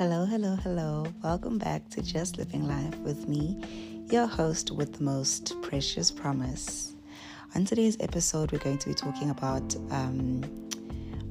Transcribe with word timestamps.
Hello, 0.00 0.24
hello, 0.24 0.56
hello. 0.56 1.04
Welcome 1.22 1.58
back 1.58 1.86
to 1.90 2.00
Just 2.00 2.38
Living 2.38 2.66
Life 2.66 2.98
with 3.00 3.28
me, 3.28 3.62
your 4.10 4.26
host 4.26 4.70
with 4.70 4.94
the 4.94 5.02
most 5.02 5.60
precious 5.60 6.10
promise. 6.10 6.94
On 7.54 7.66
today's 7.66 7.98
episode, 8.00 8.50
we're 8.50 8.60
going 8.60 8.78
to 8.78 8.88
be 8.88 8.94
talking 8.94 9.28
about 9.28 9.76
um, 9.90 10.40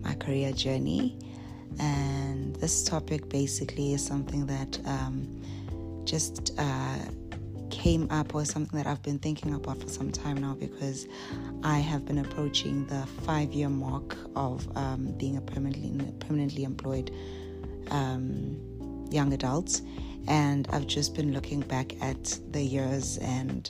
my 0.04 0.14
career 0.14 0.52
journey. 0.52 1.18
And 1.80 2.56
this 2.58 2.84
topic 2.84 3.28
basically 3.28 3.94
is 3.94 4.06
something 4.06 4.46
that 4.46 4.80
um, 4.86 5.42
just 6.06 6.54
uh, 6.60 6.98
came 7.72 8.08
up 8.12 8.36
or 8.36 8.46
something 8.46 8.78
that 8.78 8.86
I've 8.86 9.02
been 9.02 9.18
thinking 9.18 9.56
about 9.56 9.82
for 9.82 9.90
some 9.90 10.12
time 10.12 10.38
now 10.38 10.54
because 10.54 11.08
I 11.64 11.80
have 11.80 12.06
been 12.06 12.20
approaching 12.20 12.86
the 12.86 13.04
five 13.24 13.52
year 13.52 13.70
mark 13.70 14.16
of 14.36 14.70
um, 14.78 15.12
being 15.18 15.38
a 15.38 15.42
permanently, 15.42 16.14
permanently 16.20 16.66
employed 16.66 17.10
um, 17.92 19.08
young 19.12 19.34
adults. 19.34 19.82
And 20.28 20.68
I've 20.72 20.88
just 20.88 21.16
been 21.16 21.34
looking 21.34 21.62
back 21.62 21.94
at 22.02 22.40
the 22.52 22.62
years 22.62 23.18
and 23.18 23.70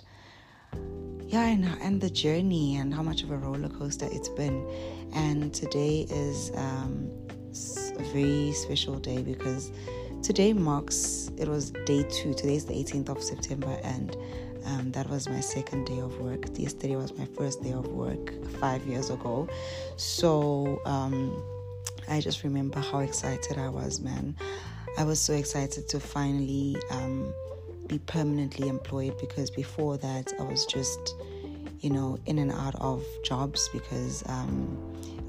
yeah, 1.27 1.45
and, 1.45 1.65
and 1.81 2.01
the 2.01 2.09
journey 2.09 2.77
and 2.77 2.93
how 2.93 3.03
much 3.03 3.21
of 3.21 3.29
a 3.29 3.37
roller 3.37 3.69
coaster 3.69 4.07
it's 4.11 4.29
been. 4.29 4.67
And 5.13 5.53
today 5.53 6.07
is 6.09 6.51
um, 6.55 7.11
a 7.97 8.03
very 8.13 8.51
special 8.53 8.99
day 8.99 9.21
because 9.21 9.71
today 10.21 10.53
marks 10.53 11.31
it 11.37 11.47
was 11.47 11.71
day 11.85 12.03
two 12.03 12.33
today's 12.33 12.65
the 12.65 12.73
18th 12.73 13.09
of 13.09 13.23
september 13.23 13.79
and 13.83 14.15
um, 14.65 14.91
that 14.91 15.09
was 15.09 15.29
my 15.29 15.39
second 15.39 15.85
day 15.85 15.99
of 15.99 16.19
work 16.19 16.45
yesterday 16.57 16.95
was 16.95 17.17
my 17.17 17.25
first 17.37 17.63
day 17.63 17.71
of 17.71 17.87
work 17.87 18.33
five 18.59 18.85
years 18.85 19.09
ago 19.09 19.47
so 19.95 20.81
um, 20.85 21.41
i 22.09 22.19
just 22.19 22.43
remember 22.43 22.79
how 22.79 22.99
excited 22.99 23.57
i 23.57 23.69
was 23.69 23.99
man. 23.99 24.35
I 24.97 25.03
was 25.03 25.21
so 25.21 25.33
excited 25.33 25.87
to 25.89 25.99
finally 25.99 26.75
um, 26.91 27.33
be 27.87 27.99
permanently 27.99 28.67
employed 28.67 29.17
because 29.19 29.49
before 29.49 29.97
that 29.97 30.33
i 30.39 30.43
was 30.43 30.65
just 30.65 31.15
you 31.79 31.89
know 31.89 32.17
in 32.25 32.39
and 32.39 32.51
out 32.51 32.75
of 32.75 33.05
jobs 33.23 33.69
because 33.69 34.23
um, 34.27 34.77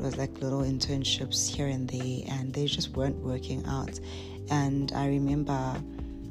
it 0.01 0.05
was 0.05 0.17
like 0.17 0.41
little 0.41 0.63
internships 0.63 1.47
here 1.47 1.67
and 1.67 1.87
there 1.89 2.23
and 2.29 2.55
they 2.55 2.65
just 2.65 2.97
weren't 2.97 3.17
working 3.17 3.63
out. 3.67 4.01
And 4.49 4.91
I 4.95 5.07
remember 5.09 5.75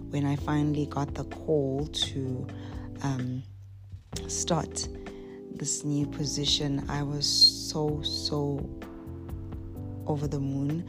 when 0.09 0.25
I 0.25 0.37
finally 0.37 0.87
got 0.87 1.13
the 1.13 1.23
call 1.25 1.85
to 1.85 2.47
um, 3.03 3.43
start 4.27 4.87
this 5.53 5.83
new 5.83 6.07
position, 6.07 6.83
I 6.89 7.03
was 7.03 7.27
so, 7.27 8.01
so 8.01 8.67
over 10.09 10.27
the 10.27 10.39
moon. 10.39 10.85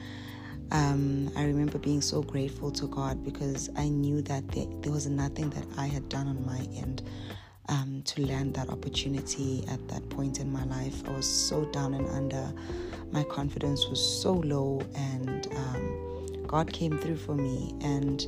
Um, 0.73 1.31
I 1.37 1.45
remember 1.45 1.79
being 1.79 2.01
so 2.01 2.23
grateful 2.23 2.71
to 2.73 2.87
God 2.87 3.25
because 3.25 3.71
I 3.77 3.89
knew 3.89 4.23
that 4.23 4.49
there, 4.49 4.67
there 4.81 4.93
was 4.93 5.07
nothing 5.07 5.51
that 5.51 5.67
I 5.79 5.87
had 5.87 6.09
done 6.09 6.29
on 6.29 6.45
my 6.47 6.67
end 6.77 7.03
um, 7.69 8.03
to 8.07 8.27
land 8.27 8.55
that 8.55 8.71
opportunity 8.71 9.65
at 9.69 9.87
that 9.89 10.09
point 10.11 10.41
in 10.41 10.53
my 10.53 10.65
life. 10.65 11.03
I 11.09 11.13
was 11.13 11.29
so 11.29 11.65
down 11.67 11.95
and 11.95 12.09
under. 12.11 12.53
My 13.13 13.25
confidence 13.25 13.87
was 13.89 14.01
so 14.01 14.33
low, 14.35 14.81
and 14.95 15.49
um, 15.55 16.45
God 16.47 16.73
came 16.73 16.99
through 16.99 17.17
for 17.17 17.35
me. 17.35 17.75
And 17.83 18.27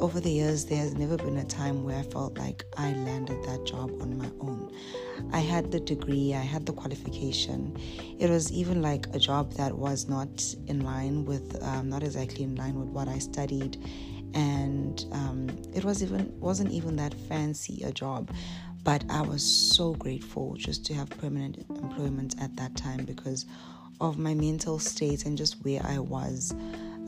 over 0.00 0.20
the 0.20 0.30
years, 0.30 0.66
there 0.66 0.78
has 0.78 0.94
never 0.94 1.16
been 1.16 1.38
a 1.38 1.44
time 1.44 1.84
where 1.84 1.98
I 1.98 2.02
felt 2.02 2.36
like 2.38 2.64
I 2.76 2.92
landed 2.92 3.42
that 3.44 3.64
job 3.64 3.90
on 4.02 4.18
my 4.18 4.30
own. 4.40 4.72
I 5.32 5.40
had 5.40 5.72
the 5.72 5.80
degree, 5.80 6.34
I 6.34 6.42
had 6.42 6.66
the 6.66 6.72
qualification. 6.72 7.76
It 8.18 8.28
was 8.28 8.52
even 8.52 8.82
like 8.82 9.06
a 9.14 9.18
job 9.18 9.52
that 9.54 9.76
was 9.76 10.08
not 10.08 10.44
in 10.66 10.80
line 10.80 11.24
with, 11.24 11.62
um, 11.62 11.88
not 11.88 12.02
exactly 12.02 12.44
in 12.44 12.54
line 12.56 12.78
with 12.78 12.88
what 12.88 13.08
I 13.08 13.18
studied, 13.18 13.82
and 14.34 15.04
um, 15.12 15.48
it 15.74 15.84
was 15.84 16.02
even 16.02 16.32
wasn't 16.40 16.70
even 16.70 16.96
that 16.96 17.14
fancy 17.28 17.82
a 17.82 17.92
job. 17.92 18.30
But 18.84 19.04
I 19.10 19.22
was 19.22 19.42
so 19.42 19.94
grateful 19.94 20.54
just 20.56 20.84
to 20.86 20.94
have 20.94 21.10
permanent 21.10 21.64
employment 21.70 22.36
at 22.40 22.54
that 22.56 22.76
time 22.76 23.04
because 23.04 23.46
of 24.00 24.18
my 24.18 24.34
mental 24.34 24.78
state 24.78 25.24
and 25.24 25.36
just 25.36 25.64
where 25.64 25.80
I 25.84 25.98
was 25.98 26.54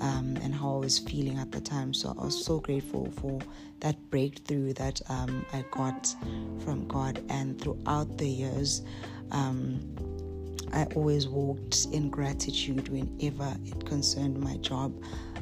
um, 0.00 0.36
and 0.42 0.54
how 0.54 0.76
I 0.76 0.78
was 0.78 0.98
feeling 0.98 1.38
at 1.38 1.53
the 1.53 1.60
time. 1.60 1.92
So 1.94 2.14
I 2.19 2.25
was 2.25 2.44
so 2.44 2.60
grateful 2.60 3.10
for 3.20 3.38
that 3.81 3.97
breakthrough 4.10 4.72
that 4.75 5.00
um, 5.09 5.44
I 5.53 5.64
got 5.70 6.14
from 6.64 6.86
God. 6.88 7.22
And 7.28 7.60
throughout 7.60 8.19
the 8.19 8.28
years, 8.28 8.82
um, 9.31 9.81
I 10.72 10.84
always 10.94 11.26
walked 11.28 11.86
in 11.92 12.10
gratitude 12.10 12.88
whenever 12.88 13.56
it 13.64 13.86
concerned 13.86 14.38
my 14.38 14.56
job. 14.59 14.92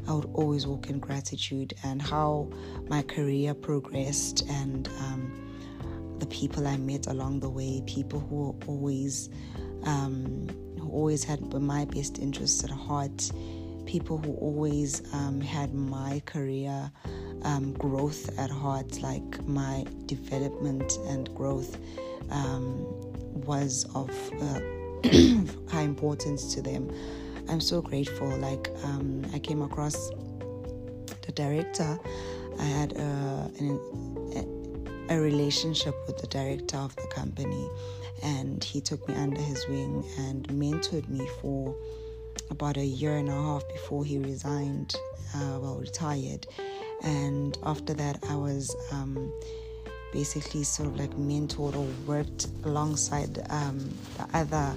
I 0.08 0.12
would 0.12 0.30
always 0.34 0.66
walk 0.66 0.88
in 0.88 1.00
gratitude 1.00 1.74
and 1.82 2.00
how 2.00 2.48
my 2.88 3.02
career 3.02 3.54
progressed 3.54 4.48
and 4.48 4.88
um, 5.00 5.46
the 6.18 6.26
people 6.26 6.66
I 6.66 6.76
met 6.76 7.08
along 7.08 7.40
the 7.40 7.48
way, 7.48 7.82
people 7.86 8.20
who 8.20 8.36
were 8.36 8.66
always 8.66 9.28
um, 9.84 10.48
who 10.78 10.88
always 10.90 11.24
had 11.24 11.40
my 11.52 11.84
best 11.86 12.18
interests 12.18 12.62
at 12.64 12.70
heart, 12.70 13.30
people 13.86 14.18
who 14.18 14.34
always 14.34 15.02
um, 15.14 15.40
had 15.40 15.72
my 15.72 16.20
career 16.26 16.90
um, 17.42 17.72
growth 17.74 18.36
at 18.38 18.50
heart, 18.50 19.00
like 19.00 19.46
my 19.46 19.84
development 20.06 20.98
and 21.06 21.32
growth 21.34 21.78
um, 22.30 22.84
was 23.46 23.86
of 23.94 24.10
uh, 24.42 24.60
high 25.72 25.82
importance 25.82 26.54
to 26.54 26.62
them. 26.62 26.90
I'm 27.48 27.60
so 27.60 27.80
grateful. 27.80 28.28
Like, 28.38 28.68
um, 28.84 29.24
I 29.32 29.38
came 29.38 29.62
across 29.62 30.10
the 31.22 31.32
director, 31.32 31.98
I 32.58 32.64
had 32.64 32.92
a, 32.92 33.50
an, 33.58 35.06
a 35.08 35.20
relationship 35.20 35.94
with 36.06 36.18
the 36.18 36.26
director 36.26 36.76
of 36.78 36.96
the 36.96 37.06
company 37.08 37.68
and 38.22 38.62
he 38.64 38.80
took 38.80 39.06
me 39.08 39.14
under 39.14 39.40
his 39.40 39.66
wing 39.68 40.04
and 40.18 40.48
mentored 40.48 41.08
me 41.08 41.28
for 41.40 41.74
about 42.50 42.76
a 42.76 42.84
year 42.84 43.16
and 43.16 43.28
a 43.28 43.32
half 43.32 43.66
before 43.68 44.04
he 44.04 44.18
resigned, 44.18 44.94
uh, 45.34 45.58
well, 45.60 45.76
retired. 45.78 46.46
And 47.02 47.56
after 47.62 47.94
that, 47.94 48.18
I 48.28 48.36
was 48.36 48.74
um, 48.92 49.32
basically 50.12 50.64
sort 50.64 50.88
of 50.88 50.98
like 50.98 51.10
mentored 51.12 51.76
or 51.76 51.86
worked 52.06 52.48
alongside 52.64 53.44
um, 53.50 53.78
the 54.16 54.26
other 54.38 54.74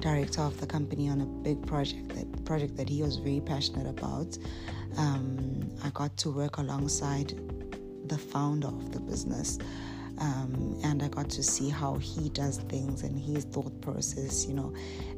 director 0.00 0.40
of 0.40 0.58
the 0.60 0.66
company 0.66 1.08
on 1.08 1.20
a 1.20 1.26
big 1.26 1.64
project 1.66 2.08
that 2.08 2.44
project 2.46 2.76
that 2.76 2.88
he 2.88 3.02
was 3.02 3.16
very 3.16 3.40
passionate 3.40 3.86
about. 3.86 4.36
Um, 4.96 5.70
I 5.84 5.90
got 5.90 6.16
to 6.18 6.30
work 6.30 6.56
alongside 6.56 7.38
the 8.06 8.18
founder 8.18 8.68
of 8.68 8.92
the 8.92 9.00
business 9.00 9.58
um, 10.20 10.78
and 10.84 11.02
I 11.02 11.08
got 11.08 11.30
to 11.30 11.42
see 11.42 11.70
how 11.70 11.94
he 11.96 12.28
does 12.28 12.58
things 12.58 13.02
and 13.02 13.18
his 13.18 13.44
thought 13.44 13.80
process, 13.80 14.46
you 14.46 14.54
know. 14.54 14.72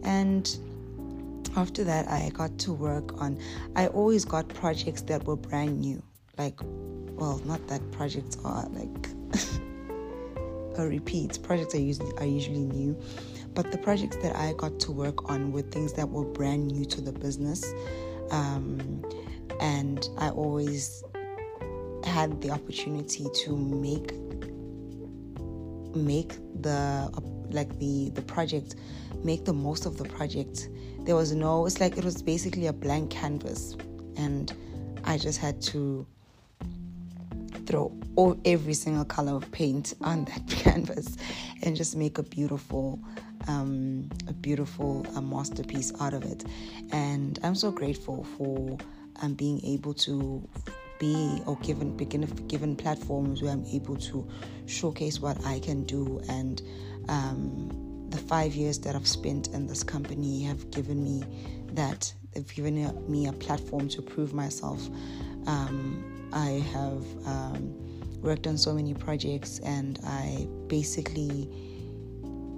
And 0.05 0.49
after 1.57 1.85
that, 1.85 2.09
I 2.09 2.31
got 2.31 2.59
to 2.61 2.73
work 2.73 3.21
on. 3.21 3.39
I 3.77 3.89
always 3.89 4.25
got 4.25 4.49
projects 4.49 5.03
that 5.03 5.25
were 5.25 5.37
brand 5.37 5.81
new, 5.81 6.03
like, 6.39 6.59
well, 6.63 7.41
not 7.45 7.67
that 7.69 7.91
projects 7.93 8.37
are 8.45 8.67
like 8.71 9.09
a 10.79 10.87
repeat. 10.87 11.39
Projects 11.43 11.75
are 11.75 11.81
usually 11.81 12.13
are 12.19 12.27
usually 12.27 12.65
new, 12.65 12.99
but 13.55 13.71
the 13.71 13.79
projects 13.79 14.17
that 14.17 14.35
I 14.37 14.55
got 14.55 14.81
to 14.81 14.93
work 14.93 15.31
on 15.31 15.53
were 15.53 15.63
things 15.63 15.93
that 15.95 16.09
were 16.09 16.25
brand 16.25 16.69
new 16.69 16.85
to 16.87 17.01
the 17.01 17.13
business, 17.13 17.65
um, 18.31 19.05
and 19.61 20.09
I 20.19 20.31
always 20.31 21.05
had 22.05 22.41
the 22.41 22.51
opportunity 22.51 23.27
to 23.45 23.57
make 23.57 24.13
make 25.95 26.33
the 26.63 27.11
like 27.51 27.79
the 27.79 28.11
the 28.11 28.23
project 28.23 28.77
make 29.23 29.45
the 29.45 29.53
most 29.53 29.87
of 29.87 29.99
the 29.99 30.05
project 30.05 30.69
there 31.05 31.17
was 31.17 31.33
no 31.33 31.67
it's 31.67 31.81
like 31.81 31.97
it 31.97 32.05
was 32.05 32.23
basically 32.23 32.67
a 32.67 32.73
blank 32.73 33.11
canvas. 33.11 33.77
And 34.17 34.53
i 35.05 35.19
just 35.19 35.39
had 35.41 35.61
to 35.61 36.07
throw 37.67 37.93
all, 38.17 38.39
every 38.45 38.75
single 38.75 39.05
color 39.05 39.33
of 39.33 39.51
paint 39.53 39.95
on 40.03 40.25
that 40.27 40.47
canvas 40.49 41.17
and 41.63 41.77
just 41.77 41.97
make 41.97 42.19
a 42.19 42.23
beautiful 42.23 42.99
um, 43.49 44.09
a 44.29 44.33
beautiful 44.33 45.05
masterpiece 45.21 45.93
out 46.01 46.15
of 46.15 46.25
it. 46.25 46.45
And 46.93 47.39
i'm 47.43 47.55
so 47.55 47.71
grateful 47.71 48.25
for 48.37 48.79
um, 49.23 49.35
being 49.35 49.65
able 49.65 49.95
to 49.95 50.47
be 51.03 51.43
or 51.47 51.57
given 51.57 51.97
given 51.97 52.29
given 52.47 52.77
platforms 52.77 53.43
where 53.43 53.51
I'm 53.51 53.67
able 53.67 53.97
to 53.97 54.29
showcase 54.67 55.19
what 55.19 55.45
I 55.45 55.59
can 55.59 55.83
do 55.83 56.21
and 56.29 56.63
um, 57.09 57.92
the 58.13 58.19
five 58.19 58.55
years 58.55 58.79
that 58.81 58.95
I've 58.95 59.09
spent 59.09 59.49
in 59.49 59.67
this 59.67 59.83
company 59.83 60.45
have 60.45 60.71
given 60.71 61.03
me 61.03 61.25
that 61.73 62.13
they've 62.33 62.55
given 62.55 62.75
me 63.11 63.27
a 63.27 63.33
platform 63.33 63.89
to 63.89 64.03
prove 64.03 64.35
myself. 64.35 64.87
Um, 65.47 66.29
I 66.33 66.65
have 66.73 67.05
um, 67.27 67.75
worked 68.21 68.47
on 68.47 68.57
so 68.57 68.75
many 68.75 68.95
projects 68.95 69.59
and 69.61 69.99
I 70.05 70.47
basically 70.67 71.49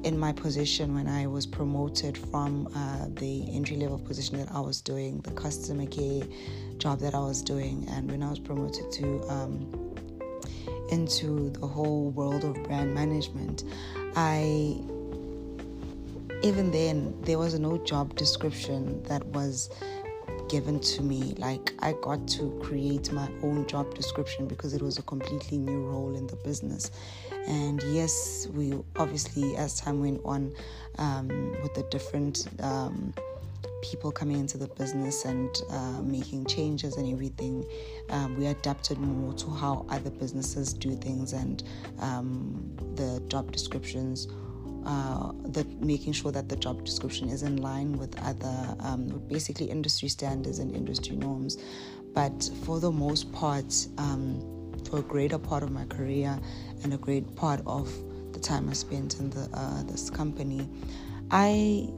in 0.03 0.19
my 0.19 0.33
position 0.33 0.95
when 0.95 1.09
I 1.09 1.27
was 1.27 1.47
promoted 1.47 2.19
from 2.19 2.69
uh, 2.75 3.07
the 3.15 3.47
entry 3.55 3.77
level 3.77 3.99
position 3.99 4.37
that 4.39 4.51
I 4.53 4.61
was 4.61 4.83
doing, 4.83 5.21
the 5.21 5.31
customer 5.31 5.87
care 5.87 6.23
job 6.77 6.99
that 7.01 7.15
I 7.15 7.21
was 7.21 7.41
doing, 7.41 7.87
and 7.91 8.11
when 8.11 8.23
I 8.23 8.29
was 8.29 8.39
promoted 8.39 8.93
to 8.93 9.23
um, 9.31 9.95
into 10.91 11.49
the 11.51 11.67
whole 11.67 12.11
world 12.11 12.45
of 12.45 12.63
brand 12.65 12.93
management, 12.93 13.65
I 14.15 14.77
even 16.45 16.71
then 16.71 17.17
there 17.23 17.39
was 17.39 17.59
no 17.59 17.79
job 17.79 18.15
description 18.17 19.03
that 19.05 19.25
was 19.29 19.71
given 20.51 20.79
to 20.79 21.03
me. 21.03 21.35
Like 21.39 21.73
I 21.79 21.95
got 22.03 22.29
to 22.29 22.51
create 22.63 23.11
my 23.13 23.31
own 23.43 23.67
job 23.67 23.95
description 23.95 24.47
because 24.47 24.75
it 24.75 24.83
was 24.83 24.99
a 24.99 25.03
completely 25.03 25.57
new 25.57 25.81
role 25.87 26.15
in 26.15 26.27
the 26.27 26.37
business. 26.37 26.91
And 27.47 27.83
yes, 27.85 28.47
we 28.53 28.75
obviously, 28.97 29.57
as 29.57 29.81
time 29.81 30.01
went 30.01 30.21
on, 30.23 30.55
um, 30.99 31.29
with 31.63 31.73
the 31.73 31.85
different 31.85 32.47
um, 32.63 33.15
people 33.81 34.13
coming 34.13 34.39
into 34.39 34.59
the 34.59 34.69
business 34.69 35.25
and 35.25 35.49
uh, 35.71 36.03
making 36.03 36.45
changes 36.45 36.99
and 36.99 37.11
everything, 37.11 37.65
um, 38.11 38.37
we 38.37 38.47
adapted 38.47 38.99
more 38.99 39.33
to 39.33 39.49
how 39.49 39.87
other 39.89 40.11
businesses 40.11 40.75
do 40.75 40.95
things 40.97 41.33
and 41.33 41.63
um, 42.01 42.71
the 42.97 43.23
job 43.29 43.51
descriptions. 43.51 44.29
Uh, 44.85 45.33
the 45.45 45.65
making 45.81 46.13
sure 46.13 46.31
that 46.31 46.49
the 46.49 46.57
job 46.57 46.85
description 46.85 47.31
is 47.31 47.43
in 47.43 47.57
line 47.57 47.97
with 47.97 48.19
other 48.23 48.77
um, 48.81 49.23
basically 49.29 49.67
industry 49.67 50.09
standards 50.09 50.59
and 50.59 50.75
industry 50.75 51.17
norms. 51.17 51.57
But 52.13 52.51
for 52.65 52.81
the 52.81 52.93
most 52.93 53.33
part 53.33 53.75
um, 53.99 54.73
for 54.89 54.99
a 54.99 55.03
greater 55.03 55.39
part 55.39 55.63
of 55.63 55.71
my 55.71 55.85
career 55.87 56.39
and 56.83 56.93
a 56.93 56.99
great 56.99 57.35
part 57.35 57.61
of 57.67 57.91
the 58.33 58.41
time 58.41 58.69
I 58.69 58.75
spent 58.75 59.19
in 59.21 59.31
the 59.31 59.49
uh, 59.55 59.83
this 59.85 60.11
company, 60.11 60.69
I 61.31 61.89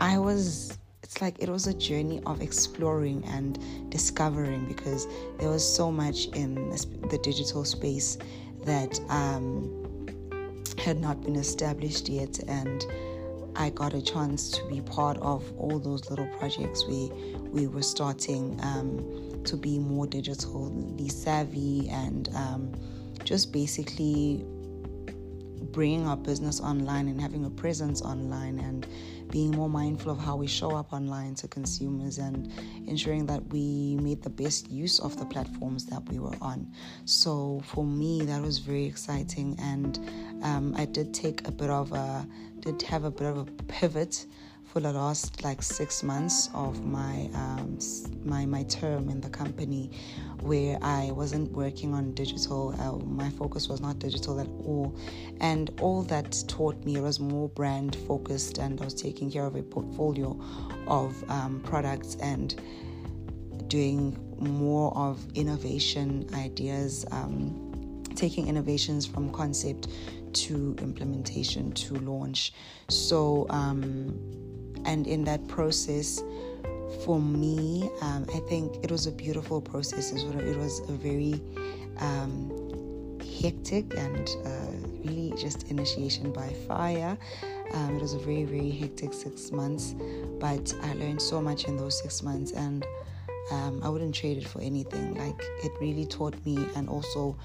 I 0.00 0.18
was 0.18 0.78
it's 1.02 1.20
like 1.20 1.36
it 1.38 1.48
was 1.48 1.66
a 1.66 1.74
journey 1.74 2.22
of 2.24 2.40
exploring 2.40 3.24
and 3.26 3.58
discovering 3.90 4.64
because 4.66 5.06
there 5.38 5.50
was 5.50 5.64
so 5.76 5.90
much 5.90 6.26
in 6.28 6.70
the 7.10 7.18
digital 7.22 7.64
space 7.64 8.16
that 8.64 9.00
um, 9.08 9.79
had 10.80 10.98
not 11.00 11.22
been 11.22 11.36
established 11.36 12.08
yet 12.08 12.38
and 12.48 12.86
I 13.56 13.70
got 13.70 13.92
a 13.94 14.00
chance 14.00 14.50
to 14.50 14.64
be 14.68 14.80
part 14.80 15.18
of 15.18 15.52
all 15.58 15.78
those 15.78 16.08
little 16.08 16.28
projects 16.38 16.86
we 16.86 17.10
we 17.50 17.66
were 17.66 17.82
starting 17.82 18.58
um, 18.62 19.42
to 19.44 19.56
be 19.56 19.78
more 19.78 20.06
digitally 20.06 21.10
savvy 21.10 21.88
and 21.90 22.28
um, 22.34 22.72
just 23.24 23.52
basically 23.52 24.44
bringing 25.72 26.06
our 26.06 26.16
business 26.16 26.60
online 26.60 27.08
and 27.08 27.20
having 27.20 27.44
a 27.44 27.50
presence 27.50 28.02
online 28.02 28.58
and 28.58 28.86
being 29.30 29.52
more 29.52 29.68
mindful 29.68 30.10
of 30.10 30.18
how 30.18 30.36
we 30.36 30.46
show 30.46 30.70
up 30.72 30.92
online 30.92 31.34
to 31.36 31.46
consumers 31.46 32.18
and 32.18 32.52
ensuring 32.86 33.26
that 33.26 33.46
we 33.48 33.96
made 34.02 34.22
the 34.22 34.30
best 34.30 34.70
use 34.70 34.98
of 34.98 35.16
the 35.18 35.24
platforms 35.26 35.86
that 35.86 36.02
we 36.08 36.18
were 36.18 36.36
on. 36.40 36.66
So 37.04 37.62
for 37.64 37.84
me, 37.84 38.22
that 38.22 38.42
was 38.42 38.58
very 38.58 38.86
exciting, 38.86 39.56
and 39.60 39.98
um, 40.42 40.74
I 40.76 40.84
did 40.84 41.14
take 41.14 41.46
a 41.46 41.52
bit 41.52 41.70
of 41.70 41.92
a 41.92 42.26
did 42.60 42.82
have 42.82 43.04
a 43.04 43.10
bit 43.10 43.26
of 43.26 43.38
a 43.38 43.44
pivot 43.68 44.26
for 44.72 44.78
the 44.78 44.92
last 44.92 45.42
like 45.42 45.62
six 45.62 46.02
months 46.02 46.48
of 46.54 46.84
my 46.84 47.28
um, 47.34 47.78
my 48.24 48.46
my 48.46 48.62
term 48.64 49.08
in 49.08 49.20
the 49.20 49.28
company, 49.28 49.90
where 50.42 50.78
I 50.80 51.10
wasn't 51.10 51.50
working 51.52 51.92
on 51.92 52.14
digital. 52.14 52.74
Uh, 52.80 53.04
my 53.04 53.30
focus 53.30 53.68
was 53.68 53.80
not 53.80 53.98
digital 53.98 54.38
at 54.38 54.46
all, 54.46 54.96
and 55.40 55.70
all 55.80 56.02
that 56.04 56.44
taught 56.46 56.84
me 56.84 57.00
was 57.00 57.18
more 57.18 57.48
brand 57.48 57.96
focused, 58.06 58.58
and 58.58 58.80
I 58.80 58.84
was 58.84 58.94
taking 58.94 59.30
care 59.30 59.44
of 59.44 59.56
a 59.56 59.62
portfolio 59.62 60.38
of 60.86 61.28
um, 61.28 61.60
products 61.64 62.16
and 62.22 62.54
doing 63.66 64.16
more 64.38 64.96
of 64.96 65.18
innovation 65.34 66.28
ideas. 66.34 67.04
Um, 67.10 67.66
taking 68.16 68.48
innovations 68.48 69.06
from 69.06 69.32
concept 69.32 69.88
to 70.32 70.76
implementation 70.80 71.72
to 71.72 71.94
launch. 71.94 72.52
So 72.88 73.46
um, 73.48 74.39
and 74.84 75.06
in 75.06 75.24
that 75.24 75.46
process, 75.48 76.22
for 77.04 77.20
me, 77.20 77.90
um, 78.02 78.26
I 78.34 78.40
think 78.48 78.82
it 78.82 78.90
was 78.90 79.06
a 79.06 79.12
beautiful 79.12 79.60
process. 79.60 80.12
It 80.12 80.56
was 80.56 80.80
a 80.88 80.92
very 80.92 81.40
um, 81.98 83.18
hectic 83.40 83.96
and 83.96 84.28
uh, 84.44 85.08
really 85.08 85.32
just 85.36 85.70
initiation 85.70 86.32
by 86.32 86.48
fire. 86.66 87.16
Um, 87.72 87.96
it 87.96 88.02
was 88.02 88.14
a 88.14 88.18
very, 88.18 88.44
very 88.44 88.70
hectic 88.70 89.12
six 89.12 89.52
months, 89.52 89.94
but 90.40 90.74
I 90.82 90.94
learned 90.94 91.22
so 91.22 91.40
much 91.40 91.64
in 91.66 91.76
those 91.76 92.00
six 92.02 92.22
months, 92.22 92.52
and 92.52 92.84
um, 93.52 93.80
I 93.82 93.88
wouldn't 93.88 94.14
trade 94.14 94.38
it 94.38 94.46
for 94.46 94.60
anything. 94.60 95.14
Like, 95.14 95.40
it 95.62 95.72
really 95.80 96.04
taught 96.04 96.34
me, 96.44 96.58
and 96.74 96.88
also 96.88 97.36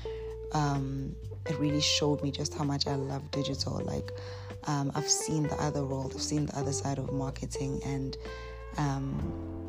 um, 0.53 1.15
it 1.45 1.57
really 1.59 1.81
showed 1.81 2.23
me 2.23 2.31
just 2.31 2.55
how 2.55 2.63
much 2.63 2.87
I 2.87 2.95
love 2.95 3.29
digital. 3.31 3.81
Like, 3.85 4.11
um, 4.67 4.91
I've 4.95 5.09
seen 5.09 5.43
the 5.43 5.55
other 5.55 5.85
world, 5.85 6.13
I've 6.15 6.21
seen 6.21 6.45
the 6.45 6.57
other 6.57 6.73
side 6.73 6.97
of 6.97 7.11
marketing, 7.11 7.81
and 7.85 8.17
um, 8.77 9.65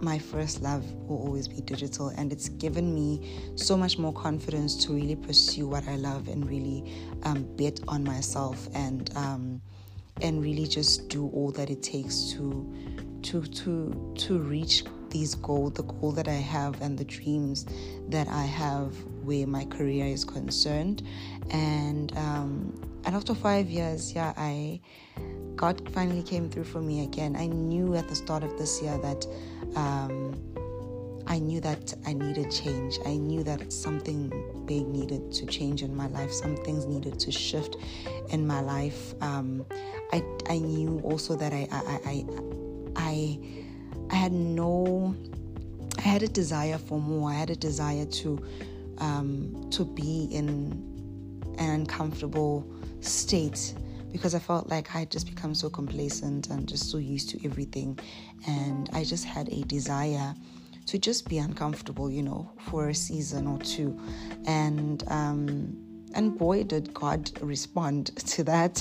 my 0.00 0.18
first 0.18 0.62
love 0.62 0.84
will 1.08 1.18
always 1.18 1.48
be 1.48 1.60
digital. 1.60 2.08
And 2.08 2.32
it's 2.32 2.48
given 2.48 2.94
me 2.94 3.52
so 3.56 3.76
much 3.76 3.98
more 3.98 4.12
confidence 4.12 4.76
to 4.86 4.92
really 4.92 5.16
pursue 5.16 5.66
what 5.66 5.86
I 5.88 5.96
love 5.96 6.28
and 6.28 6.48
really 6.48 6.92
um, 7.24 7.48
bet 7.56 7.80
on 7.88 8.04
myself 8.04 8.68
and 8.74 9.10
um, 9.16 9.60
and 10.20 10.42
really 10.42 10.66
just 10.66 11.08
do 11.08 11.28
all 11.28 11.50
that 11.52 11.70
it 11.70 11.82
takes 11.82 12.32
to 12.32 12.74
to 13.22 13.42
to 13.42 14.14
to 14.16 14.38
reach 14.38 14.84
these 15.10 15.34
goals, 15.34 15.72
the 15.72 15.84
goal 15.84 16.12
that 16.12 16.28
I 16.28 16.32
have, 16.32 16.80
and 16.82 16.98
the 16.98 17.04
dreams 17.04 17.66
that 18.08 18.28
I 18.28 18.44
have 18.44 18.94
where 19.22 19.46
my 19.46 19.64
career 19.64 20.06
is 20.06 20.24
concerned. 20.24 21.02
And 21.50 22.16
um, 22.16 22.87
and 23.04 23.14
after 23.14 23.34
five 23.34 23.68
years, 23.68 24.12
yeah, 24.12 24.32
I 24.36 24.80
God 25.56 25.90
finally 25.92 26.22
came 26.22 26.48
through 26.48 26.64
for 26.64 26.80
me 26.80 27.02
again. 27.02 27.34
I 27.36 27.46
knew 27.46 27.96
at 27.96 28.08
the 28.08 28.14
start 28.14 28.44
of 28.44 28.56
this 28.58 28.80
year 28.80 28.96
that 28.98 29.26
um, 29.74 30.34
I 31.26 31.40
knew 31.40 31.60
that 31.60 31.94
I 32.06 32.12
needed 32.12 32.50
change. 32.50 32.98
I 33.04 33.16
knew 33.16 33.42
that 33.42 33.72
something 33.72 34.30
big 34.66 34.86
needed 34.86 35.32
to 35.32 35.46
change 35.46 35.82
in 35.82 35.94
my 35.94 36.06
life. 36.08 36.32
Some 36.32 36.56
things 36.58 36.86
needed 36.86 37.18
to 37.20 37.32
shift 37.32 37.76
in 38.30 38.46
my 38.46 38.60
life. 38.60 39.14
Um, 39.20 39.66
I 40.12 40.22
I 40.48 40.58
knew 40.58 41.00
also 41.04 41.34
that 41.36 41.52
I 41.52 41.68
I 41.72 42.00
I 42.04 42.26
I, 42.96 43.38
I 44.10 44.14
had 44.14 44.32
no. 44.32 45.14
I 45.98 46.02
had 46.02 46.22
a 46.22 46.28
desire 46.28 46.78
for 46.78 47.00
more. 47.00 47.30
I 47.30 47.34
had 47.34 47.50
a 47.50 47.56
desire 47.56 48.06
to 48.06 48.38
um, 48.98 49.68
to 49.72 49.84
be 49.84 50.28
in 50.30 50.48
an 51.58 51.70
uncomfortable 51.70 52.64
state 53.00 53.74
because 54.12 54.34
I 54.34 54.38
felt 54.38 54.68
like 54.68 54.94
I 54.94 55.00
had 55.00 55.10
just 55.10 55.26
become 55.26 55.54
so 55.54 55.68
complacent 55.68 56.48
and 56.48 56.66
just 56.66 56.90
so 56.90 56.98
used 56.98 57.30
to 57.30 57.44
everything. 57.44 57.98
And 58.46 58.88
I 58.92 59.04
just 59.04 59.24
had 59.24 59.48
a 59.50 59.62
desire 59.62 60.34
to 60.86 60.98
just 60.98 61.28
be 61.28 61.38
uncomfortable, 61.38 62.10
you 62.10 62.22
know, 62.22 62.50
for 62.70 62.88
a 62.88 62.94
season 62.94 63.46
or 63.46 63.58
two. 63.58 63.98
And, 64.46 65.04
um, 65.08 65.76
and 66.14 66.38
boy, 66.38 66.64
did 66.64 66.94
God 66.94 67.30
respond 67.42 68.16
to 68.16 68.44
that. 68.44 68.78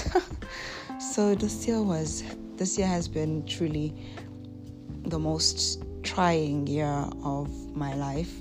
so 1.00 1.36
this 1.36 1.68
year 1.68 1.82
was, 1.82 2.24
this 2.56 2.78
year 2.78 2.88
has 2.88 3.08
been 3.08 3.46
truly 3.46 3.94
the 5.06 5.20
most 5.20 5.84
trying 6.04 6.66
year 6.68 7.06
of 7.24 7.50
my 7.76 7.94
life. 7.96 8.34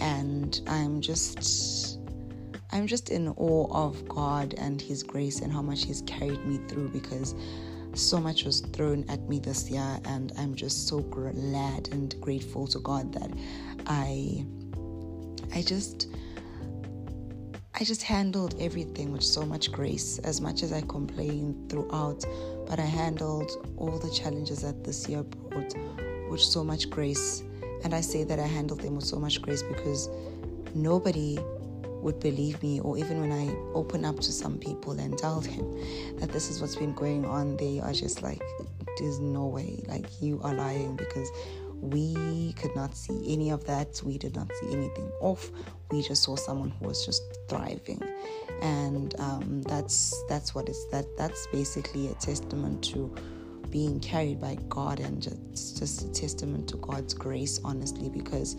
And 0.00 0.60
I'm 0.68 1.00
just 1.00 1.93
I'm 2.74 2.88
just 2.88 3.10
in 3.10 3.28
awe 3.28 3.68
of 3.72 4.06
God 4.08 4.54
and 4.58 4.82
His 4.82 5.04
grace 5.04 5.40
and 5.40 5.52
how 5.52 5.62
much 5.62 5.84
He's 5.84 6.02
carried 6.02 6.44
me 6.44 6.58
through 6.66 6.88
because 6.88 7.36
so 7.94 8.20
much 8.20 8.44
was 8.44 8.60
thrown 8.60 9.04
at 9.08 9.20
me 9.28 9.38
this 9.38 9.70
year, 9.70 10.00
and 10.06 10.32
I'm 10.36 10.56
just 10.56 10.88
so 10.88 10.98
glad 10.98 11.88
and 11.92 12.20
grateful 12.20 12.66
to 12.66 12.80
God 12.80 13.12
that 13.14 13.30
I, 13.86 14.44
I 15.54 15.62
just. 15.62 16.08
I 17.76 17.82
just 17.82 18.04
handled 18.04 18.54
everything 18.60 19.10
with 19.10 19.24
so 19.24 19.44
much 19.44 19.72
grace, 19.72 20.20
as 20.20 20.40
much 20.40 20.62
as 20.62 20.72
I 20.72 20.80
complained 20.82 21.68
throughout, 21.68 22.24
but 22.68 22.78
I 22.78 22.84
handled 22.84 23.50
all 23.76 23.98
the 23.98 24.10
challenges 24.10 24.62
that 24.62 24.84
this 24.84 25.08
year 25.08 25.24
brought 25.24 25.74
with 26.30 26.40
so 26.40 26.62
much 26.62 26.88
grace. 26.88 27.42
And 27.82 27.92
I 27.92 28.00
say 28.00 28.22
that 28.22 28.38
I 28.38 28.46
handled 28.46 28.80
them 28.80 28.94
with 28.94 29.04
so 29.04 29.18
much 29.18 29.42
grace 29.42 29.64
because 29.64 30.08
nobody 30.72 31.36
would 32.04 32.20
believe 32.20 32.62
me, 32.62 32.80
or 32.80 32.96
even 32.98 33.20
when 33.20 33.32
I 33.32 33.48
open 33.74 34.04
up 34.04 34.16
to 34.20 34.30
some 34.30 34.58
people 34.58 34.92
and 34.92 35.16
tell 35.18 35.40
them 35.40 36.18
that 36.18 36.30
this 36.30 36.50
is 36.50 36.60
what's 36.60 36.76
been 36.76 36.94
going 36.94 37.24
on, 37.24 37.56
they 37.56 37.80
are 37.80 37.92
just 37.92 38.22
like, 38.22 38.42
there's 38.98 39.18
no 39.18 39.46
way, 39.46 39.82
like, 39.88 40.06
you 40.22 40.40
are 40.44 40.54
lying 40.54 40.94
because 40.96 41.28
we 41.80 42.52
could 42.60 42.74
not 42.76 42.94
see 42.96 43.20
any 43.26 43.50
of 43.50 43.64
that. 43.64 44.00
We 44.04 44.18
did 44.18 44.34
not 44.36 44.50
see 44.60 44.72
anything 44.72 45.10
off. 45.20 45.50
We 45.90 46.02
just 46.02 46.22
saw 46.22 46.36
someone 46.36 46.70
who 46.70 46.86
was 46.88 47.04
just 47.04 47.22
thriving. 47.48 48.00
and 48.60 49.18
um, 49.20 49.62
that's 49.62 50.22
that's 50.28 50.54
what 50.54 50.68
it's 50.68 50.86
that 50.86 51.04
that's 51.16 51.46
basically 51.48 52.08
a 52.08 52.14
testament 52.14 52.82
to 52.84 53.14
being 53.70 53.98
carried 54.00 54.40
by 54.40 54.56
God 54.68 55.00
and 55.00 55.20
just, 55.20 55.78
just 55.78 56.02
a 56.02 56.12
testament 56.12 56.68
to 56.68 56.76
God's 56.76 57.12
grace 57.12 57.60
honestly 57.64 58.08
because 58.08 58.56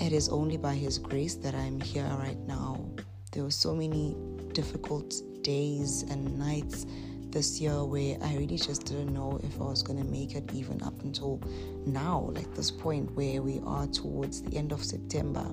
it 0.00 0.12
is 0.12 0.28
only 0.28 0.56
by 0.56 0.74
his 0.74 0.98
grace 0.98 1.34
that 1.36 1.54
I'm 1.54 1.80
here 1.80 2.08
right 2.18 2.38
now 2.46 2.84
there 3.32 3.44
were 3.44 3.50
so 3.50 3.74
many 3.74 4.16
difficult 4.52 5.14
days 5.42 6.02
and 6.10 6.38
nights 6.38 6.86
this 7.30 7.60
year 7.60 7.84
where 7.84 8.16
I 8.22 8.36
really 8.36 8.56
just 8.56 8.86
didn't 8.86 9.12
know 9.12 9.38
if 9.44 9.60
I 9.60 9.64
was 9.64 9.82
going 9.82 9.98
to 9.98 10.04
make 10.04 10.34
it 10.34 10.50
even 10.52 10.82
up 10.82 11.00
until 11.02 11.40
now, 11.84 12.30
like 12.32 12.54
this 12.54 12.70
point 12.70 13.14
where 13.14 13.42
we 13.42 13.60
are 13.66 13.86
towards 13.86 14.42
the 14.42 14.56
end 14.56 14.72
of 14.72 14.82
September. 14.82 15.46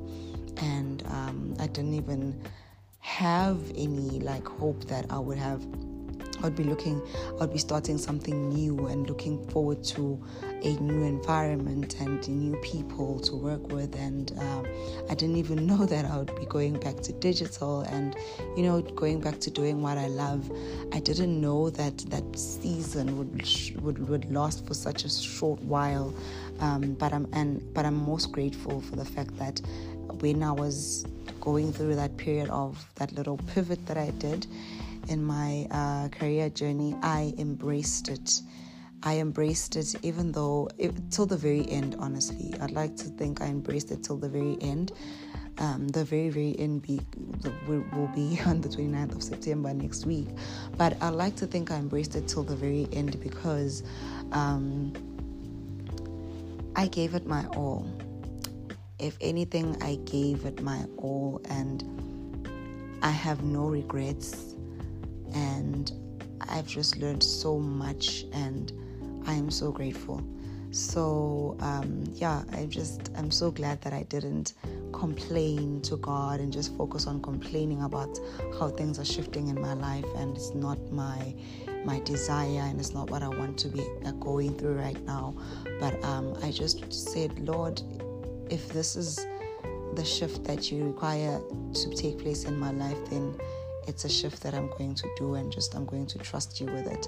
And 0.57 1.03
um, 1.07 1.55
I 1.59 1.67
didn't 1.67 1.95
even 1.95 2.41
have 2.99 3.59
any 3.75 4.21
like 4.21 4.47
hope 4.47 4.85
that 4.85 5.05
I 5.09 5.19
would 5.19 5.37
have 5.37 5.63
I'd 6.43 6.55
be 6.55 6.63
looking, 6.63 7.01
I'd 7.39 7.51
be 7.51 7.57
starting 7.57 7.97
something 7.97 8.49
new 8.49 8.87
and 8.87 9.07
looking 9.07 9.45
forward 9.49 9.83
to 9.85 10.21
a 10.63 10.73
new 10.77 11.03
environment 11.03 11.99
and 11.99 12.27
new 12.27 12.57
people 12.57 13.19
to 13.19 13.35
work 13.35 13.71
with. 13.71 13.95
And 13.95 14.31
um, 14.39 14.65
I 15.09 15.15
didn't 15.15 15.37
even 15.37 15.65
know 15.67 15.85
that 15.85 16.05
I 16.05 16.17
would 16.17 16.35
be 16.35 16.45
going 16.45 16.79
back 16.79 16.97
to 17.01 17.13
digital 17.13 17.81
and, 17.81 18.15
you 18.55 18.63
know, 18.63 18.81
going 18.81 19.21
back 19.21 19.39
to 19.41 19.51
doing 19.51 19.81
what 19.81 19.97
I 19.97 20.07
love. 20.07 20.51
I 20.93 20.99
didn't 20.99 21.39
know 21.39 21.69
that 21.71 21.97
that 22.09 22.37
season 22.37 23.17
would 23.17 23.81
would, 23.81 24.09
would 24.09 24.31
last 24.31 24.65
for 24.65 24.73
such 24.73 25.03
a 25.03 25.09
short 25.09 25.61
while. 25.61 26.13
Um, 26.59 26.93
but 26.93 27.13
I'm 27.13 27.27
and 27.33 27.61
but 27.73 27.85
I'm 27.85 28.05
most 28.05 28.31
grateful 28.31 28.81
for 28.81 28.95
the 28.95 29.05
fact 29.05 29.37
that 29.37 29.61
when 30.21 30.41
I 30.43 30.51
was 30.51 31.05
going 31.41 31.71
through 31.71 31.95
that 31.95 32.15
period 32.17 32.49
of 32.49 32.83
that 32.95 33.11
little 33.13 33.37
pivot 33.53 33.85
that 33.85 33.97
I 33.97 34.11
did 34.11 34.47
in 35.07 35.23
my 35.23 35.67
uh, 35.71 36.09
career 36.09 36.49
journey, 36.49 36.95
I 37.01 37.33
embraced 37.37 38.09
it. 38.09 38.41
I 39.03 39.17
embraced 39.19 39.75
it 39.75 39.95
even 40.01 40.31
though, 40.31 40.69
it, 40.77 40.93
till 41.11 41.25
the 41.25 41.37
very 41.37 41.69
end, 41.69 41.95
honestly. 41.99 42.53
I'd 42.59 42.71
like 42.71 42.95
to 42.97 43.05
think 43.05 43.41
I 43.41 43.45
embraced 43.45 43.91
it 43.91 44.03
till 44.03 44.17
the 44.17 44.29
very 44.29 44.57
end. 44.61 44.91
Um, 45.57 45.87
the 45.87 46.03
very, 46.03 46.29
very 46.29 46.57
end 46.59 46.81
be, 46.81 46.99
will 47.67 48.11
be 48.13 48.39
on 48.45 48.61
the 48.61 48.67
29th 48.67 49.15
of 49.15 49.23
September 49.23 49.73
next 49.73 50.05
week. 50.05 50.27
But 50.77 51.01
I'd 51.01 51.09
like 51.09 51.35
to 51.37 51.47
think 51.47 51.71
I 51.71 51.75
embraced 51.75 52.15
it 52.15 52.27
till 52.27 52.43
the 52.43 52.55
very 52.55 52.87
end 52.91 53.19
because 53.21 53.83
um, 54.31 54.91
I 56.75 56.87
gave 56.87 57.15
it 57.15 57.25
my 57.25 57.45
all. 57.55 57.87
If 58.99 59.17
anything, 59.21 59.77
I 59.81 59.95
gave 60.05 60.45
it 60.45 60.61
my 60.61 60.85
all, 60.97 61.41
and 61.49 61.83
I 63.01 63.11
have 63.11 63.43
no 63.43 63.67
regrets 63.67 64.54
and 65.35 65.91
I've 66.41 66.67
just 66.67 66.97
learned 66.97 67.23
so 67.23 67.59
much 67.59 68.25
and 68.33 68.71
I 69.27 69.33
am 69.33 69.51
so 69.51 69.71
grateful. 69.71 70.23
So 70.71 71.55
um, 71.61 72.03
yeah, 72.15 72.43
I 72.51 72.65
just 72.65 73.11
I'm 73.17 73.31
so 73.31 73.51
glad 73.51 73.81
that 73.81 73.93
I 73.93 74.03
didn't 74.03 74.53
complain 74.91 75.81
to 75.81 75.97
God 75.97 76.39
and 76.39 76.51
just 76.51 76.75
focus 76.75 77.05
on 77.07 77.21
complaining 77.21 77.83
about 77.83 78.19
how 78.59 78.69
things 78.69 78.97
are 78.97 79.05
shifting 79.05 79.49
in 79.49 79.59
my 79.59 79.73
life 79.73 80.05
and 80.17 80.35
it's 80.35 80.53
not 80.53 80.79
my 80.91 81.33
my 81.85 81.99
desire 81.99 82.61
and 82.61 82.79
it's 82.79 82.93
not 82.93 83.09
what 83.09 83.21
I 83.21 83.27
want 83.27 83.57
to 83.59 83.67
be 83.67 83.85
uh, 84.05 84.11
going 84.13 84.57
through 84.57 84.75
right 84.75 85.01
now. 85.05 85.35
But 85.79 86.03
um, 86.03 86.35
I 86.41 86.51
just 86.51 86.91
said, 86.91 87.37
Lord, 87.47 87.81
if 88.49 88.69
this 88.69 88.95
is 88.95 89.25
the 89.93 90.03
shift 90.03 90.43
that 90.45 90.71
you 90.71 90.85
require 90.85 91.39
to 91.73 91.89
take 91.91 92.19
place 92.19 92.45
in 92.45 92.57
my 92.59 92.71
life, 92.71 92.97
then 93.09 93.35
it's 93.87 94.05
a 94.05 94.09
shift 94.09 94.41
that 94.43 94.53
I'm 94.53 94.69
going 94.77 94.95
to 94.95 95.07
do 95.17 95.35
and 95.35 95.51
just 95.51 95.75
I'm 95.75 95.85
going 95.85 96.05
to 96.07 96.19
trust 96.19 96.59
you 96.59 96.67
with 96.67 96.87
it. 96.87 97.07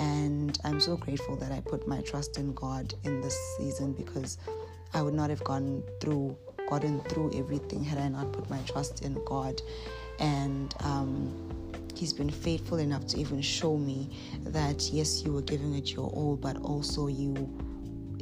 And 0.00 0.58
I'm 0.64 0.80
so 0.80 0.96
grateful 0.96 1.36
that 1.36 1.52
I 1.52 1.60
put 1.60 1.86
my 1.86 2.00
trust 2.02 2.38
in 2.38 2.52
God 2.54 2.94
in 3.04 3.20
this 3.20 3.38
season 3.56 3.92
because 3.92 4.38
I 4.94 5.02
would 5.02 5.14
not 5.14 5.30
have 5.30 5.44
gone 5.44 5.82
through 6.00 6.36
gotten 6.68 7.00
through 7.02 7.32
everything 7.32 7.84
had 7.84 7.96
I 7.98 8.08
not 8.08 8.32
put 8.32 8.50
my 8.50 8.58
trust 8.62 9.02
in 9.04 9.22
God. 9.24 9.62
And 10.18 10.74
um, 10.80 11.32
He's 11.94 12.12
been 12.12 12.30
faithful 12.30 12.78
enough 12.78 13.06
to 13.08 13.18
even 13.18 13.40
show 13.40 13.76
me 13.76 14.10
that 14.42 14.90
yes, 14.92 15.22
you 15.24 15.32
were 15.32 15.42
giving 15.42 15.74
it 15.74 15.92
your 15.92 16.08
all, 16.08 16.36
but 16.36 16.58
also 16.58 17.06
you 17.06 17.34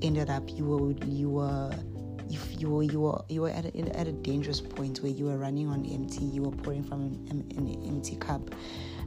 ended 0.03 0.31
up 0.31 0.49
you 0.49 0.65
were 0.65 0.93
you 1.07 1.31
were 1.31 1.75
if 2.31 2.61
you 2.61 2.71
were 2.71 2.83
you 2.83 3.01
were 3.01 3.25
you 3.29 3.43
were 3.43 3.51
at 3.51 3.65
a, 3.65 3.99
at 3.99 4.09
a 4.09 4.13
dangerous 4.13 4.61
point 4.61 5.03
where 5.03 5.13
you 5.13 5.27
were 5.27 5.37
running 5.37 5.69
on 5.69 5.85
empty, 5.87 6.25
you 6.25 6.43
were 6.43 6.57
pouring 6.57 6.83
from 6.83 7.03
an, 7.31 7.45
an 7.57 7.83
empty 7.87 8.17
cup 8.17 8.51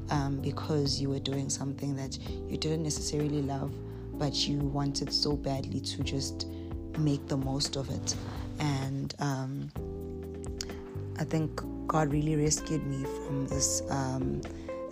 um, 0.09 0.39
because 0.41 1.01
you 1.01 1.09
were 1.09 1.19
doing 1.19 1.50
something 1.50 1.95
that 1.95 2.17
you 2.50 2.57
didn't 2.57 2.83
necessarily 2.83 3.41
love, 3.41 3.74
but 4.13 4.47
you 4.47 4.59
wanted 4.59 5.12
so 5.12 5.36
badly 5.36 5.79
to 5.79 6.03
just 6.03 6.47
make 6.97 7.27
the 7.27 7.38
most 7.38 7.75
of 7.75 7.89
it. 7.89 8.15
And 8.59 9.13
um, 9.19 9.71
I 11.19 11.24
think 11.24 11.62
God 11.88 12.12
really 12.12 12.36
rescued 12.36 12.86
me 12.86 13.03
from 13.25 13.47
this 13.47 13.81
um, 13.89 14.41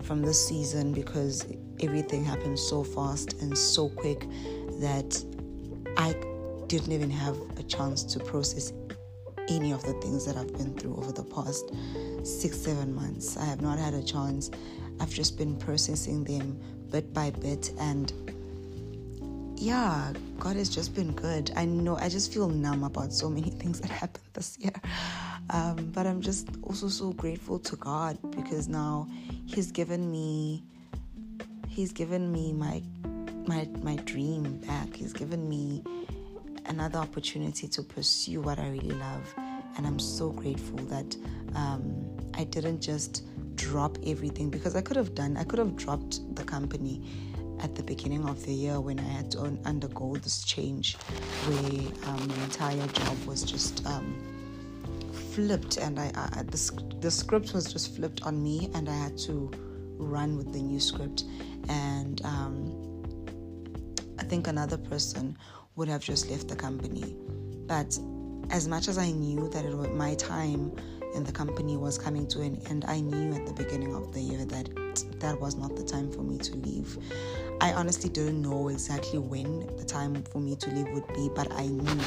from 0.03 0.21
this 0.21 0.47
season 0.47 0.93
because 0.93 1.45
everything 1.81 2.23
happened 2.23 2.59
so 2.59 2.83
fast 2.83 3.33
and 3.41 3.57
so 3.57 3.89
quick 3.89 4.27
that 4.79 5.23
I 5.97 6.13
didn't 6.67 6.91
even 6.91 7.09
have 7.09 7.37
a 7.57 7.63
chance 7.63 8.03
to 8.03 8.19
process 8.19 8.73
any 9.49 9.71
of 9.71 9.83
the 9.83 9.93
things 9.93 10.25
that 10.25 10.35
I've 10.37 10.53
been 10.53 10.73
through 10.75 10.95
over 10.95 11.11
the 11.11 11.23
past 11.23 11.71
six, 12.23 12.57
seven 12.57 12.93
months. 12.93 13.37
I 13.37 13.45
have 13.45 13.61
not 13.61 13.77
had 13.77 13.93
a 13.93 14.03
chance. 14.03 14.49
I've 14.99 15.09
just 15.09 15.37
been 15.37 15.55
processing 15.57 16.23
them 16.23 16.59
bit 16.91 17.13
by 17.13 17.29
bit. 17.31 17.71
And 17.79 18.11
yeah, 19.55 20.13
God 20.39 20.55
has 20.55 20.69
just 20.69 20.95
been 20.95 21.11
good. 21.13 21.51
I 21.55 21.65
know 21.65 21.97
I 21.97 22.09
just 22.09 22.33
feel 22.33 22.49
numb 22.49 22.83
about 22.83 23.13
so 23.13 23.29
many 23.29 23.49
things 23.61 23.79
that 23.81 23.91
happened 23.91 24.25
this 24.33 24.57
year. 24.59 24.73
Um, 25.51 25.91
but 25.93 26.07
I'm 26.07 26.21
just 26.21 26.49
also 26.63 26.87
so 26.87 27.11
grateful 27.13 27.59
to 27.59 27.75
God 27.75 28.17
because 28.31 28.67
now 28.67 29.07
He's 29.45 29.71
given 29.71 30.11
me. 30.11 30.63
He's 31.67 31.91
given 31.91 32.31
me 32.31 32.53
my 32.53 32.81
my 33.45 33.67
my 33.83 33.95
dream 33.97 34.57
back. 34.65 34.95
He's 34.95 35.13
given 35.13 35.47
me 35.47 35.83
another 36.67 36.99
opportunity 36.99 37.67
to 37.67 37.83
pursue 37.83 38.41
what 38.41 38.59
I 38.59 38.69
really 38.69 38.95
love. 38.95 39.33
And 39.77 39.85
I'm 39.85 39.99
so 39.99 40.29
grateful 40.29 40.79
that 40.85 41.15
um, 41.55 42.05
I 42.33 42.43
didn't 42.43 42.81
just 42.81 43.23
drop 43.55 43.97
everything 44.05 44.49
because 44.49 44.75
I 44.75 44.81
could 44.81 44.97
have 44.97 45.15
done, 45.15 45.37
I 45.37 45.43
could 45.43 45.59
have 45.59 45.75
dropped 45.75 46.35
the 46.35 46.43
company 46.43 47.01
at 47.61 47.75
the 47.75 47.83
beginning 47.83 48.27
of 48.27 48.45
the 48.45 48.53
year 48.53 48.79
when 48.79 48.99
I 48.99 49.03
had 49.03 49.31
to 49.31 49.57
undergo 49.65 50.15
this 50.17 50.43
change 50.43 50.95
where 50.95 52.09
um, 52.09 52.27
the 52.27 52.43
entire 52.43 52.87
job 52.87 53.25
was 53.25 53.43
just 53.43 53.85
um, 53.85 54.21
flipped 55.31 55.77
and 55.77 55.99
I, 55.99 56.11
I 56.15 56.43
the, 56.43 56.97
the 56.99 57.11
script 57.11 57.53
was 57.53 57.71
just 57.71 57.95
flipped 57.95 58.23
on 58.23 58.43
me 58.43 58.69
and 58.73 58.89
I 58.89 58.95
had 58.95 59.17
to 59.19 59.51
run 59.97 60.37
with 60.37 60.51
the 60.51 60.61
new 60.61 60.79
script 60.79 61.23
and 61.69 62.21
um, 62.25 63.03
I 64.19 64.23
think 64.23 64.47
another 64.47 64.77
person 64.77 65.37
would 65.75 65.87
have 65.87 66.01
just 66.01 66.29
left 66.29 66.47
the 66.47 66.55
company. 66.55 67.15
But 67.67 67.97
as 68.49 68.67
much 68.67 68.87
as 68.87 68.97
I 68.97 69.11
knew 69.11 69.49
that 69.49 69.65
was 69.65 69.89
my 69.89 70.15
time 70.15 70.71
in 71.13 71.23
the 71.23 71.31
company 71.31 71.77
was 71.77 71.97
coming 71.97 72.27
to 72.27 72.41
an 72.41 72.61
end, 72.69 72.85
I 72.87 72.99
knew 73.01 73.33
at 73.33 73.45
the 73.45 73.53
beginning 73.53 73.95
of 73.95 74.13
the 74.13 74.21
year 74.21 74.45
that 74.45 74.69
that 75.19 75.39
was 75.39 75.55
not 75.55 75.75
the 75.75 75.83
time 75.83 76.11
for 76.11 76.21
me 76.21 76.37
to 76.37 76.55
leave. 76.57 76.97
I 77.61 77.73
honestly 77.73 78.09
didn't 78.09 78.41
know 78.41 78.67
exactly 78.69 79.19
when 79.19 79.65
the 79.77 79.85
time 79.85 80.23
for 80.23 80.39
me 80.39 80.55
to 80.57 80.69
leave 80.71 80.89
would 80.89 81.07
be, 81.13 81.29
but 81.33 81.51
I 81.53 81.67
knew 81.67 82.01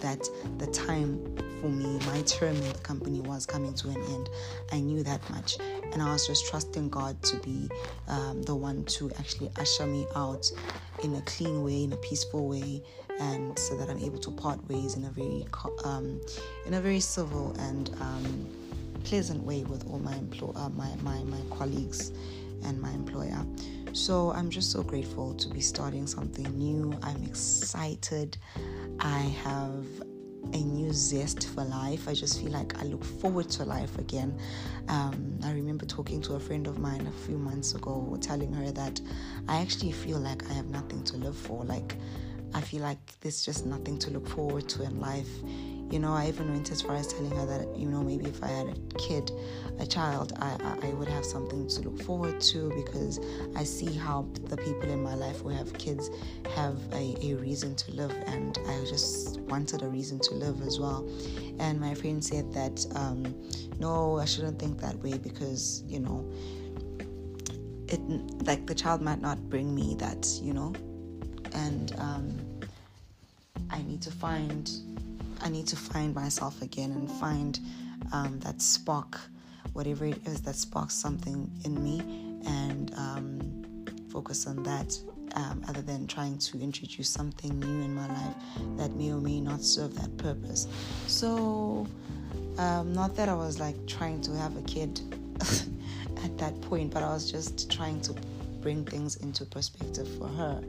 that 0.00 0.28
the 0.58 0.66
time 0.68 1.20
for 1.60 1.68
me, 1.68 1.98
my 2.06 2.22
term 2.22 2.56
in 2.56 2.72
the 2.72 2.78
company 2.80 3.20
was 3.20 3.46
coming 3.46 3.72
to 3.74 3.88
an 3.88 3.96
end. 3.96 4.28
I 4.72 4.80
knew 4.80 5.04
that 5.04 5.28
much. 5.30 5.58
And 5.92 6.02
I 6.02 6.12
was 6.12 6.26
just 6.26 6.46
trusting 6.46 6.88
God 6.88 7.22
to 7.22 7.36
be 7.36 7.68
um, 8.08 8.42
the 8.42 8.54
one 8.54 8.84
to 8.84 9.10
actually 9.18 9.50
usher 9.58 9.86
me 9.86 10.06
out 10.16 10.50
in 11.04 11.14
a 11.14 11.20
clean 11.22 11.62
way, 11.62 11.84
in 11.84 11.92
a 11.92 11.96
peaceful 11.96 12.48
way, 12.48 12.82
and 13.20 13.58
so 13.58 13.76
that 13.76 13.88
I'm 13.88 13.98
able 13.98 14.18
to 14.18 14.30
part 14.30 14.66
ways 14.68 14.96
in 14.96 15.04
a 15.04 15.10
very 15.10 15.46
um, 15.84 16.20
in 16.66 16.74
a 16.74 16.80
very 16.80 17.00
civil 17.00 17.54
and 17.58 17.90
um, 18.00 18.48
pleasant 19.04 19.42
way 19.42 19.64
with 19.64 19.86
all 19.90 19.98
my 19.98 20.14
employ 20.14 20.52
uh, 20.56 20.68
my, 20.70 20.90
my 21.02 21.22
my 21.24 21.40
colleagues 21.56 22.12
and 22.64 22.80
my 22.80 22.90
employer. 22.90 23.44
So 23.92 24.32
I'm 24.32 24.48
just 24.48 24.70
so 24.70 24.82
grateful 24.82 25.34
to 25.34 25.48
be 25.48 25.60
starting 25.60 26.06
something 26.06 26.46
new. 26.56 26.96
I'm 27.02 27.22
excited. 27.24 28.38
I 29.00 29.20
have 29.44 29.84
a 30.54 30.56
new 30.56 30.92
zest 30.92 31.48
for 31.48 31.64
life. 31.64 32.08
I 32.08 32.14
just 32.14 32.40
feel 32.40 32.50
like 32.50 32.80
I 32.80 32.84
look 32.84 33.04
forward 33.04 33.48
to 33.50 33.64
life 33.64 33.98
again. 33.98 34.38
Um, 34.88 35.38
I 35.44 35.52
remember 35.52 35.86
talking 35.86 36.20
to 36.22 36.34
a 36.34 36.40
friend 36.40 36.66
of 36.66 36.78
mine 36.78 37.06
a 37.06 37.26
few 37.26 37.38
months 37.38 37.74
ago, 37.74 38.16
telling 38.20 38.52
her 38.52 38.70
that 38.72 39.00
I 39.48 39.60
actually 39.60 39.92
feel 39.92 40.18
like 40.18 40.48
I 40.50 40.52
have 40.54 40.66
nothing 40.66 41.04
to 41.04 41.16
live 41.16 41.36
for. 41.36 41.64
Like 41.64 41.96
I 42.54 42.60
feel 42.60 42.82
like 42.82 43.20
there's 43.20 43.44
just 43.44 43.66
nothing 43.66 43.98
to 44.00 44.10
look 44.10 44.28
forward 44.28 44.68
to 44.70 44.82
in 44.82 45.00
life. 45.00 45.28
You 45.90 45.98
know, 45.98 46.14
I 46.14 46.28
even 46.28 46.50
went 46.50 46.70
as 46.70 46.80
far 46.80 46.96
as 46.96 47.06
telling 47.06 47.30
her 47.32 47.44
that, 47.44 47.76
you 47.76 47.86
know, 47.86 48.02
maybe 48.02 48.24
if 48.24 48.42
I 48.42 48.48
had 48.48 48.68
a 48.68 48.98
kid, 48.98 49.30
a 49.78 49.86
child, 49.86 50.32
I, 50.38 50.56
I, 50.82 50.88
would 50.94 51.08
have 51.08 51.24
something 51.24 51.68
to 51.68 51.82
look 51.82 52.02
forward 52.02 52.40
to 52.40 52.70
because 52.70 53.20
I 53.56 53.64
see 53.64 53.92
how 53.94 54.26
the 54.44 54.56
people 54.56 54.88
in 54.88 55.02
my 55.02 55.14
life 55.14 55.40
who 55.40 55.50
have 55.50 55.74
kids 55.74 56.08
have 56.54 56.78
a, 56.94 57.14
a 57.20 57.34
reason 57.34 57.74
to 57.74 57.92
live, 57.92 58.12
and 58.26 58.58
I 58.68 58.84
just 58.86 59.40
wanted 59.40 59.82
a 59.82 59.88
reason 59.88 60.18
to 60.20 60.34
live 60.34 60.62
as 60.62 60.80
well. 60.80 61.06
And 61.58 61.78
my 61.78 61.92
friend 61.92 62.24
said 62.24 62.50
that, 62.54 62.86
um, 62.94 63.34
no, 63.78 64.18
I 64.18 64.24
shouldn't 64.24 64.58
think 64.58 64.80
that 64.80 64.96
way 65.02 65.18
because, 65.18 65.82
you 65.86 66.00
know, 66.00 66.24
it 67.88 68.00
like 68.46 68.66
the 68.66 68.74
child 68.74 69.02
might 69.02 69.20
not 69.20 69.50
bring 69.50 69.74
me 69.74 69.94
that, 69.98 70.26
you 70.40 70.54
know, 70.54 70.72
and 71.54 71.94
um, 71.98 72.38
I 73.70 73.82
need 73.82 74.02
to 74.02 74.10
find 74.10 74.70
I 75.40 75.48
need 75.48 75.66
to 75.68 75.76
find 75.76 76.14
myself 76.14 76.62
again 76.62 76.92
and 76.92 77.10
find 77.10 77.58
um, 78.12 78.38
that 78.40 78.62
spark, 78.62 79.20
whatever 79.72 80.04
it 80.04 80.24
is 80.24 80.40
that 80.42 80.54
sparks 80.54 80.94
something 80.94 81.50
in 81.64 81.82
me, 81.82 82.00
and 82.46 82.94
um, 82.96 83.84
focus 84.10 84.46
on 84.46 84.62
that. 84.62 84.96
Um, 85.34 85.64
other 85.66 85.80
than 85.80 86.06
trying 86.06 86.36
to 86.36 86.60
introduce 86.60 87.08
something 87.08 87.58
new 87.58 87.84
in 87.86 87.94
my 87.94 88.06
life 88.06 88.34
that 88.76 88.90
may 88.96 89.12
or 89.12 89.20
may 89.20 89.40
not 89.40 89.62
serve 89.62 89.94
that 89.94 90.14
purpose. 90.18 90.68
So, 91.06 91.86
um, 92.58 92.92
not 92.92 93.16
that 93.16 93.30
I 93.30 93.34
was 93.34 93.58
like 93.58 93.86
trying 93.86 94.20
to 94.22 94.32
have 94.36 94.54
a 94.58 94.62
kid 94.62 95.00
at 96.22 96.36
that 96.36 96.60
point, 96.60 96.92
but 96.92 97.02
I 97.02 97.14
was 97.14 97.32
just 97.32 97.70
trying 97.70 98.02
to 98.02 98.14
bring 98.62 98.84
things 98.84 99.16
into 99.16 99.44
perspective 99.44 100.08
for 100.18 100.28
her. 100.28 100.62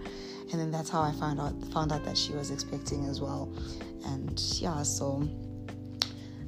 And 0.51 0.59
then 0.59 0.71
that's 0.71 0.89
how 0.89 1.01
I 1.01 1.12
found 1.13 1.39
out 1.39 1.53
found 1.71 1.91
out 1.91 2.03
that 2.05 2.17
she 2.17 2.33
was 2.33 2.51
expecting 2.51 3.05
as 3.05 3.21
well, 3.21 3.50
and 4.05 4.39
yeah, 4.59 4.83
so 4.83 5.27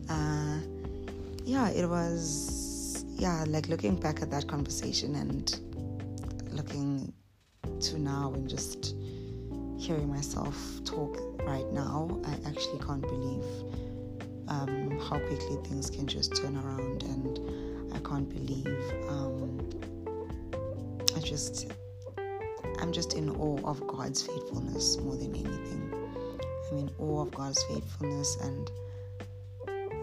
uh, 0.09 0.59
yeah, 1.45 1.69
it 1.69 1.87
was 1.87 3.05
yeah, 3.17 3.45
like 3.47 3.69
looking 3.69 3.95
back 3.95 4.21
at 4.21 4.29
that 4.31 4.47
conversation 4.47 5.15
and 5.15 5.59
looking 6.51 7.13
to 7.79 7.99
now 7.99 8.33
and 8.35 8.49
just 8.49 8.95
hearing 9.77 10.09
myself 10.09 10.57
talk 10.83 11.17
right 11.45 11.71
now, 11.71 12.19
I 12.25 12.33
actually 12.47 12.79
can't 12.79 13.01
believe 13.01 13.45
um, 14.47 14.99
how 14.99 15.19
quickly 15.19 15.57
things 15.67 15.89
can 15.89 16.07
just 16.07 16.35
turn 16.35 16.57
around, 16.57 17.03
and 17.03 17.93
I 17.93 17.99
can't 17.99 18.27
believe 18.27 18.77
um, 19.09 19.54
I 21.15 21.19
just 21.19 21.72
I'm 22.79 22.91
just 22.91 23.13
in 23.13 23.29
awe 23.29 23.60
of 23.63 23.86
God's 23.88 24.22
faithfulness 24.22 24.98
more 25.00 25.15
than 25.15 25.34
anything. 25.34 25.93
I'm 26.72 26.77
in 26.77 26.89
awe 27.00 27.22
of 27.22 27.31
God's 27.31 27.63
faithfulness, 27.63 28.38
and 28.41 28.69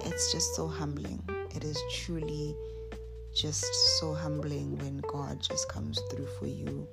it's 0.04 0.32
just 0.32 0.54
so 0.54 0.66
humbling. 0.66 1.22
It 1.54 1.64
is 1.64 1.78
truly 1.90 2.56
just 3.34 3.66
so 4.00 4.14
humbling 4.14 4.78
when 4.78 5.02
God 5.10 5.40
just 5.40 5.68
comes 5.68 6.00
through 6.10 6.26
for 6.38 6.46
you. 6.46 6.88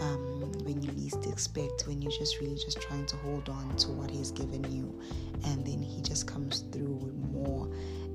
Um, 0.00 0.35
expect, 1.36 1.86
when 1.86 2.00
you're 2.00 2.10
just 2.10 2.40
really 2.40 2.54
just 2.54 2.80
trying 2.80 3.04
to 3.04 3.14
hold 3.16 3.50
on 3.50 3.76
to 3.76 3.88
what 3.90 4.10
He's 4.10 4.30
given 4.30 4.64
you, 4.72 4.98
and 5.44 5.66
then 5.66 5.82
He 5.82 6.00
just 6.00 6.26
comes 6.26 6.60
through 6.72 6.94
with 6.94 7.14
more, 7.30 7.68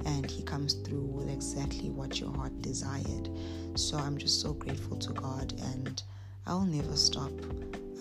and 0.07 0.25
He 0.29 0.41
comes 0.41 0.73
through 0.73 1.03
with 1.03 1.29
exactly 1.29 1.91
what 1.91 2.19
your 2.19 2.31
heart 2.31 2.59
desired. 2.63 3.29
So 3.75 3.95
I'm 3.95 4.17
just 4.17 4.41
so 4.41 4.53
grateful 4.53 4.97
to 4.97 5.13
God, 5.13 5.53
and 5.75 6.01
I'll 6.47 6.65
never 6.65 6.95
stop 6.95 7.31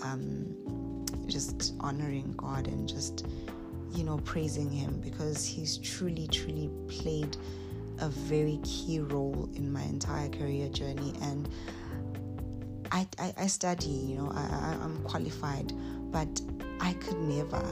um, 0.02 1.04
just 1.26 1.74
honoring 1.80 2.32
God 2.38 2.66
and 2.66 2.88
just, 2.88 3.26
you 3.92 4.04
know, 4.04 4.16
praising 4.24 4.70
Him 4.70 5.02
because 5.04 5.44
He's 5.44 5.76
truly, 5.76 6.28
truly 6.28 6.70
played 6.88 7.36
a 7.98 8.08
very 8.08 8.58
key 8.64 9.00
role 9.00 9.50
in 9.54 9.70
my 9.70 9.82
entire 9.82 10.30
career 10.30 10.70
journey. 10.70 11.12
And 11.20 11.46
I, 12.92 13.06
I, 13.18 13.34
I 13.38 13.46
study, 13.46 13.88
you 13.88 14.16
know, 14.16 14.32
I, 14.34 14.40
I, 14.40 14.78
I'm 14.82 15.02
qualified, 15.02 15.72
but 16.10 16.40
I 16.80 16.92
could 16.94 17.20
never 17.20 17.62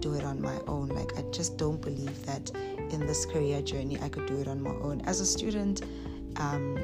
do 0.00 0.14
it 0.14 0.24
on 0.24 0.40
my 0.40 0.58
own. 0.66 0.88
Like, 0.88 1.16
I 1.18 1.22
just 1.30 1.56
don't 1.56 1.80
believe 1.80 2.24
that 2.26 2.50
in 2.90 3.06
this 3.06 3.26
career 3.26 3.62
journey 3.62 3.98
I 4.00 4.08
could 4.08 4.26
do 4.26 4.38
it 4.38 4.48
on 4.48 4.62
my 4.62 4.70
own. 4.70 5.00
As 5.02 5.20
a 5.20 5.26
student, 5.26 5.82
um, 6.36 6.78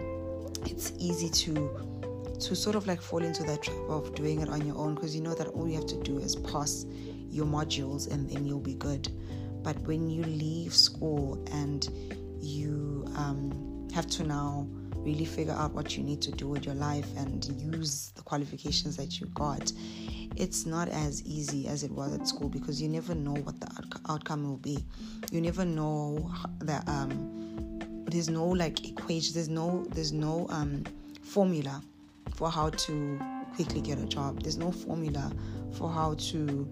it's 0.66 0.92
easy 0.98 1.29
to 1.29 1.70
to 2.40 2.55
sort 2.55 2.76
of 2.76 2.87
like 2.87 3.02
fall 3.02 3.22
into 3.22 3.42
that 3.42 3.62
trap 3.62 3.76
of 3.88 4.14
doing 4.14 4.40
it 4.40 4.48
on 4.48 4.64
your 4.64 4.76
own 4.76 4.94
because 4.94 5.12
you 5.12 5.20
know 5.20 5.35
that 5.35 5.48
all 5.48 5.68
you 5.68 5.74
have 5.74 5.87
to 5.87 6.00
do 6.05 6.18
is 6.18 6.37
pass 6.37 6.87
your 7.29 7.44
modules 7.44 8.09
and 8.12 8.31
then 8.31 8.46
you'll 8.46 8.61
be 8.61 8.74
good. 8.74 9.09
But 9.62 9.76
when 9.81 10.09
you 10.09 10.22
leave 10.22 10.72
school 10.72 11.44
and 11.50 11.88
you 12.40 13.05
um, 13.16 13.88
have 13.92 14.07
to 14.11 14.22
now 14.22 14.68
really 15.04 15.24
figure 15.24 15.54
out 15.54 15.72
what 15.72 15.96
you 15.96 16.02
need 16.02 16.20
to 16.22 16.30
do 16.30 16.48
with 16.48 16.64
your 16.64 16.74
life 16.74 17.06
and 17.16 17.44
use 17.74 18.12
the 18.14 18.22
qualifications 18.22 18.96
that 18.96 19.20
you 19.20 19.26
got, 19.28 19.72
it's 20.37 20.66
not 20.66 20.88
as 20.88 21.22
easy 21.24 21.66
as 21.68 21.82
it 21.82 21.90
was 21.90 22.14
at 22.14 22.26
school 22.26 22.48
because 22.48 22.80
you 22.80 22.88
never 22.88 23.14
know 23.14 23.34
what 23.34 23.58
the 23.61 23.66
out- 23.78 24.00
outcome 24.11 24.48
will 24.48 24.58
be. 24.58 24.84
You 25.30 25.40
never 25.40 25.64
know 25.64 26.30
that 26.61 26.88
um, 26.88 28.04
there's 28.06 28.28
no 28.28 28.46
like 28.46 28.88
equation, 28.88 29.34
there's 29.34 29.48
no 29.48 29.84
there's 29.90 30.12
no 30.12 30.46
um, 30.50 30.84
formula 31.22 31.82
for 32.34 32.50
how 32.50 32.70
to 32.70 33.20
quickly 33.54 33.80
get 33.80 33.98
a 33.98 34.06
job. 34.06 34.42
There's 34.42 34.58
no 34.58 34.70
formula 34.70 35.32
for 35.72 35.90
how 35.90 36.14
to 36.14 36.68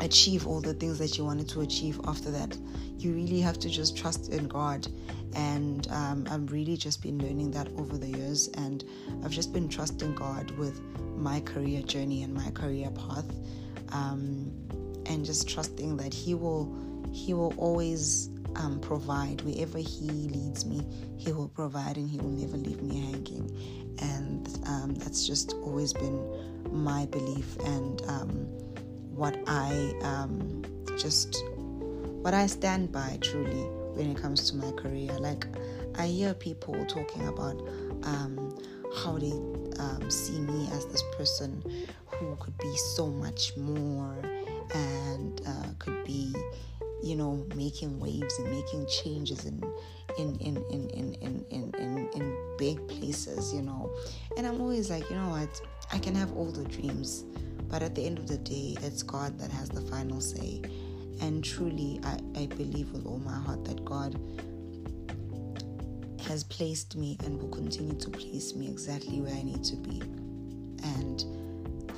achieve 0.00 0.46
all 0.46 0.60
the 0.60 0.74
things 0.74 0.98
that 0.98 1.16
you 1.16 1.24
wanted 1.24 1.48
to 1.50 1.60
achieve 1.60 2.00
after 2.06 2.30
that. 2.30 2.56
You 2.98 3.12
really 3.12 3.40
have 3.40 3.58
to 3.60 3.68
just 3.68 3.96
trust 3.96 4.32
in 4.32 4.48
God. 4.48 4.86
And 5.36 5.86
um, 5.92 6.26
I've 6.30 6.50
really 6.50 6.76
just 6.76 7.02
been 7.02 7.18
learning 7.18 7.52
that 7.52 7.68
over 7.76 7.96
the 7.96 8.08
years. 8.08 8.48
And 8.56 8.84
I've 9.22 9.30
just 9.30 9.52
been 9.52 9.68
trusting 9.68 10.14
God 10.14 10.50
with 10.52 10.80
my 11.16 11.40
career 11.40 11.82
journey 11.82 12.22
and 12.22 12.34
my 12.34 12.50
career 12.50 12.90
path. 12.90 13.30
Um, 13.92 14.50
and 15.06 15.24
just 15.24 15.48
trusting 15.48 15.96
that 15.98 16.12
He 16.12 16.34
will 16.34 16.74
He 17.12 17.34
will 17.34 17.54
always 17.56 18.30
um, 18.56 18.80
provide 18.80 19.42
wherever 19.42 19.78
He 19.78 20.08
leads 20.08 20.66
me. 20.66 20.84
He 21.16 21.30
will 21.32 21.48
provide, 21.48 21.96
and 21.96 22.10
He 22.10 22.18
will 22.18 22.30
never 22.30 22.56
leave 22.56 22.82
me 22.82 22.98
hanging 22.98 23.86
and 23.98 24.58
um, 24.66 24.94
that's 24.94 25.26
just 25.26 25.54
always 25.62 25.92
been 25.92 26.20
my 26.70 27.06
belief 27.06 27.56
and 27.64 28.02
um, 28.08 28.28
what 29.14 29.36
I 29.46 29.94
um, 30.02 30.62
just 30.98 31.42
what 32.22 32.34
I 32.34 32.46
stand 32.46 32.92
by 32.92 33.18
truly 33.20 33.68
when 33.96 34.10
it 34.10 34.20
comes 34.20 34.50
to 34.50 34.56
my 34.56 34.70
career. 34.72 35.12
Like 35.18 35.46
I 35.96 36.06
hear 36.06 36.34
people 36.34 36.74
talking 36.86 37.26
about 37.28 37.60
um, 38.04 38.58
how 38.96 39.18
they 39.18 39.32
um, 39.80 40.10
see 40.10 40.38
me 40.38 40.68
as 40.72 40.86
this 40.86 41.02
person 41.16 41.62
who 42.06 42.36
could 42.36 42.56
be 42.58 42.76
so 42.76 43.08
much 43.08 43.56
more 43.56 44.16
and 44.74 45.40
uh, 45.46 45.68
could 45.78 46.04
be 46.04 46.34
you 47.02 47.14
know 47.14 47.46
making 47.54 48.00
waves 48.00 48.38
and 48.38 48.50
making 48.50 48.86
changes 48.86 49.44
and 49.44 49.64
in 50.18 50.36
in 50.36 50.56
in 50.70 50.90
in 50.90 51.14
in 51.14 51.44
in, 51.50 51.74
in, 51.78 52.08
in 52.14 52.56
big 52.58 52.86
places, 52.88 53.52
you 53.54 53.62
know. 53.62 53.90
And 54.36 54.46
I'm 54.46 54.60
always 54.60 54.90
like, 54.90 55.08
you 55.10 55.16
know 55.16 55.28
what? 55.28 55.60
I 55.92 55.98
can 55.98 56.14
have 56.14 56.32
all 56.32 56.50
the 56.50 56.64
dreams, 56.64 57.24
but 57.68 57.82
at 57.82 57.94
the 57.94 58.04
end 58.04 58.18
of 58.18 58.26
the 58.26 58.38
day, 58.38 58.76
it's 58.82 59.02
God 59.02 59.38
that 59.38 59.50
has 59.50 59.68
the 59.68 59.82
final 59.82 60.20
say. 60.20 60.62
And 61.20 61.42
truly, 61.42 62.00
I, 62.04 62.18
I 62.36 62.46
believe 62.46 62.92
with 62.92 63.06
all 63.06 63.18
my 63.18 63.36
heart 63.38 63.64
that 63.64 63.84
God 63.84 64.18
has 66.26 66.44
placed 66.44 66.96
me 66.96 67.16
and 67.24 67.40
will 67.40 67.48
continue 67.48 67.94
to 67.94 68.10
place 68.10 68.54
me 68.54 68.68
exactly 68.68 69.20
where 69.20 69.34
I 69.34 69.42
need 69.42 69.62
to 69.64 69.76
be. 69.76 70.00
And 70.82 71.24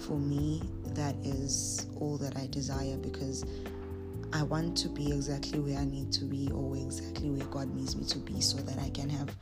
for 0.03 0.19
me, 0.19 0.63
that 0.95 1.15
is 1.25 1.87
all 1.99 2.19
that 2.19 2.37
I 2.37 2.47
desire 2.47 2.97
because 2.97 3.45
I 4.33 4.43
want 4.43 4.77
to 4.79 4.89
be 4.89 5.13
exactly 5.13 5.59
where 5.59 5.79
I 5.79 5.85
need 5.85 6.13
to 6.13 6.25
be 6.25 6.51
or 6.53 6.77
exactly 6.77 7.31
where 7.31 7.47
God 7.47 7.75
needs 7.75 7.97
me 7.97 8.05
to 8.07 8.19
be 8.19 8.41
so 8.41 8.59
that 8.59 8.79
I 8.79 8.91
can 8.91 9.09
have 9.09 9.35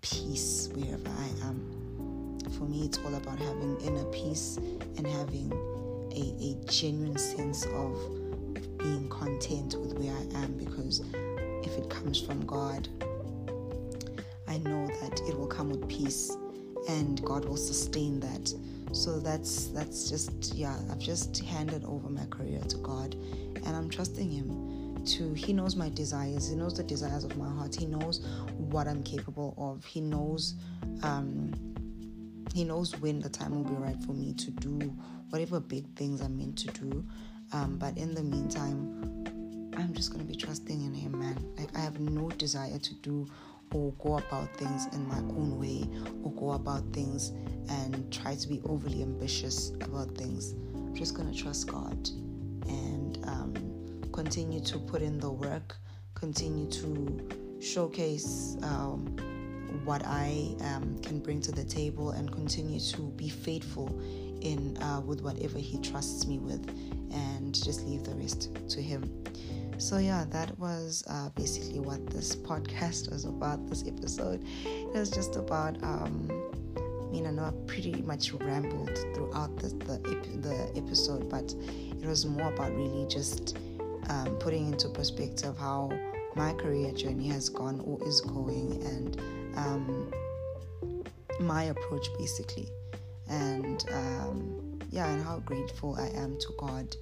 peace 0.00 0.68
wherever 0.74 1.08
I 1.08 1.46
am. 1.46 2.38
For 2.58 2.64
me, 2.64 2.86
it's 2.86 2.98
all 2.98 3.14
about 3.14 3.38
having 3.38 3.80
inner 3.82 4.04
peace 4.06 4.56
and 4.96 5.06
having 5.06 5.52
a, 6.12 6.44
a 6.44 6.70
genuine 6.70 7.16
sense 7.16 7.64
of 7.66 7.94
being 8.78 9.08
content 9.08 9.74
with 9.78 9.98
where 9.98 10.14
I 10.14 10.42
am 10.42 10.52
because 10.56 11.02
if 11.62 11.76
it 11.76 11.90
comes 11.90 12.20
from 12.20 12.44
God, 12.46 12.88
I 14.46 14.58
know 14.58 14.86
that 14.86 15.20
it 15.28 15.38
will 15.38 15.46
come 15.46 15.70
with 15.70 15.88
peace 15.88 16.36
and 16.88 17.22
God 17.24 17.44
will 17.44 17.56
sustain 17.56 18.20
that. 18.20 18.52
So 18.92 19.18
that's 19.20 19.66
that's 19.68 20.08
just 20.08 20.54
yeah, 20.54 20.76
I've 20.90 20.98
just 20.98 21.38
handed 21.44 21.84
over 21.84 22.08
my 22.08 22.24
career 22.26 22.60
to 22.60 22.76
God 22.78 23.14
and 23.66 23.76
I'm 23.76 23.90
trusting 23.90 24.30
Him 24.30 25.04
to, 25.04 25.32
He 25.34 25.52
knows 25.52 25.76
my 25.76 25.88
desires, 25.88 26.48
He 26.48 26.56
knows 26.56 26.74
the 26.74 26.82
desires 26.82 27.24
of 27.24 27.36
my 27.36 27.48
heart, 27.48 27.74
He 27.74 27.86
knows 27.86 28.26
what 28.56 28.86
I'm 28.86 29.02
capable 29.02 29.54
of, 29.58 29.84
He 29.84 30.00
knows, 30.00 30.54
um, 31.02 31.52
He 32.54 32.64
knows 32.64 32.98
when 33.00 33.20
the 33.20 33.28
time 33.28 33.54
will 33.54 33.70
be 33.70 33.76
right 33.76 34.00
for 34.04 34.12
me 34.12 34.32
to 34.34 34.50
do 34.50 34.92
whatever 35.30 35.60
big 35.60 35.86
things 35.96 36.20
I'm 36.20 36.38
meant 36.38 36.56
to 36.58 36.68
do. 36.68 37.04
Um, 37.52 37.78
but 37.78 37.96
in 37.96 38.14
the 38.14 38.22
meantime, 38.22 39.24
I'm 39.76 39.94
just 39.94 40.12
gonna 40.12 40.24
be 40.24 40.34
trusting 40.34 40.84
in 40.84 40.92
Him, 40.92 41.18
man. 41.18 41.36
Like 41.56 41.76
I 41.76 41.80
have 41.80 42.00
no 42.00 42.28
desire 42.30 42.78
to 42.78 42.94
do 42.96 43.26
or 43.72 43.92
go 43.98 44.18
about 44.18 44.54
things 44.56 44.86
in 44.92 45.06
my 45.06 45.18
own 45.18 45.58
way 45.58 45.86
or 46.22 46.32
go 46.32 46.52
about 46.52 46.82
things 46.92 47.32
and 47.68 48.10
try 48.12 48.34
to 48.34 48.48
be 48.48 48.60
overly 48.64 49.02
ambitious 49.02 49.70
about 49.82 50.16
things. 50.16 50.54
I'm 50.74 50.94
just 50.94 51.14
gonna 51.14 51.34
trust 51.34 51.68
God 51.68 52.08
and 52.66 53.18
um, 53.24 54.00
continue 54.12 54.60
to 54.60 54.78
put 54.78 55.02
in 55.02 55.18
the 55.18 55.30
work, 55.30 55.76
continue 56.14 56.68
to 56.70 57.28
showcase 57.60 58.56
um, 58.62 59.16
what 59.84 60.02
I 60.04 60.54
um, 60.60 60.98
can 61.02 61.20
bring 61.20 61.40
to 61.42 61.52
the 61.52 61.64
table, 61.64 62.10
and 62.10 62.30
continue 62.32 62.80
to 62.80 63.02
be 63.16 63.28
faithful 63.28 64.00
in 64.40 64.76
uh, 64.78 65.00
with 65.00 65.22
whatever 65.22 65.58
He 65.58 65.78
trusts 65.78 66.26
me 66.26 66.38
with, 66.38 66.68
and 67.12 67.54
just 67.54 67.84
leave 67.86 68.04
the 68.04 68.14
rest 68.14 68.50
to 68.68 68.82
Him. 68.82 69.24
So 69.78 69.98
yeah, 69.98 70.24
that 70.30 70.58
was 70.58 71.04
uh, 71.08 71.30
basically 71.30 71.80
what 71.80 72.04
this 72.10 72.34
podcast 72.50 73.10
was 73.10 73.24
about. 73.24 73.68
This 73.68 73.86
episode, 73.86 74.44
it 74.64 74.94
was 74.94 75.10
just 75.10 75.36
about. 75.36 75.82
Um, 75.82 76.28
I 76.76 77.10
mean, 77.10 77.26
I 77.26 77.30
know 77.30 77.44
I 77.44 77.52
pretty 77.66 78.02
much 78.02 78.32
rambled 78.34 78.98
throughout 79.14 79.56
the 79.56 79.68
the, 79.68 79.98
the 80.38 80.72
episode, 80.76 81.30
but 81.30 81.54
it 82.00 82.06
was 82.06 82.26
more 82.26 82.52
about 82.52 82.74
really 82.74 83.06
just 83.08 83.56
um, 84.08 84.36
putting 84.38 84.72
into 84.72 84.88
perspective 84.88 85.56
how 85.56 85.90
my 86.34 86.52
career 86.52 86.92
journey 86.92 87.28
has 87.28 87.48
gone 87.48 87.80
or 87.80 87.98
is 88.06 88.20
going, 88.20 88.82
and 88.84 89.20
um, 89.56 90.12
my 91.40 91.64
approach 91.64 92.08
basically, 92.18 92.68
and 93.28 93.84
um, 93.92 94.80
yeah, 94.90 95.10
and 95.10 95.22
how 95.22 95.38
grateful 95.40 95.96
I 95.96 96.08
am 96.18 96.38
to 96.38 96.48
God 96.58 96.96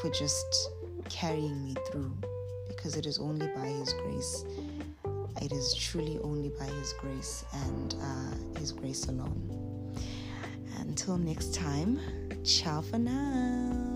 for 0.00 0.10
just 0.10 0.70
carrying 1.08 1.64
me 1.64 1.74
through 1.90 2.16
because 2.68 2.96
it 2.96 3.06
is 3.06 3.18
only 3.18 3.46
by 3.48 3.66
His 3.66 3.92
grace. 3.94 4.44
It 5.40 5.52
is 5.52 5.74
truly 5.74 6.18
only 6.22 6.50
by 6.58 6.66
His 6.66 6.92
grace 6.94 7.44
and 7.52 7.94
uh, 8.02 8.58
His 8.58 8.72
grace 8.72 9.06
alone. 9.06 9.94
Until 10.78 11.16
next 11.16 11.54
time, 11.54 12.00
ciao 12.44 12.80
for 12.80 12.98
now. 12.98 13.87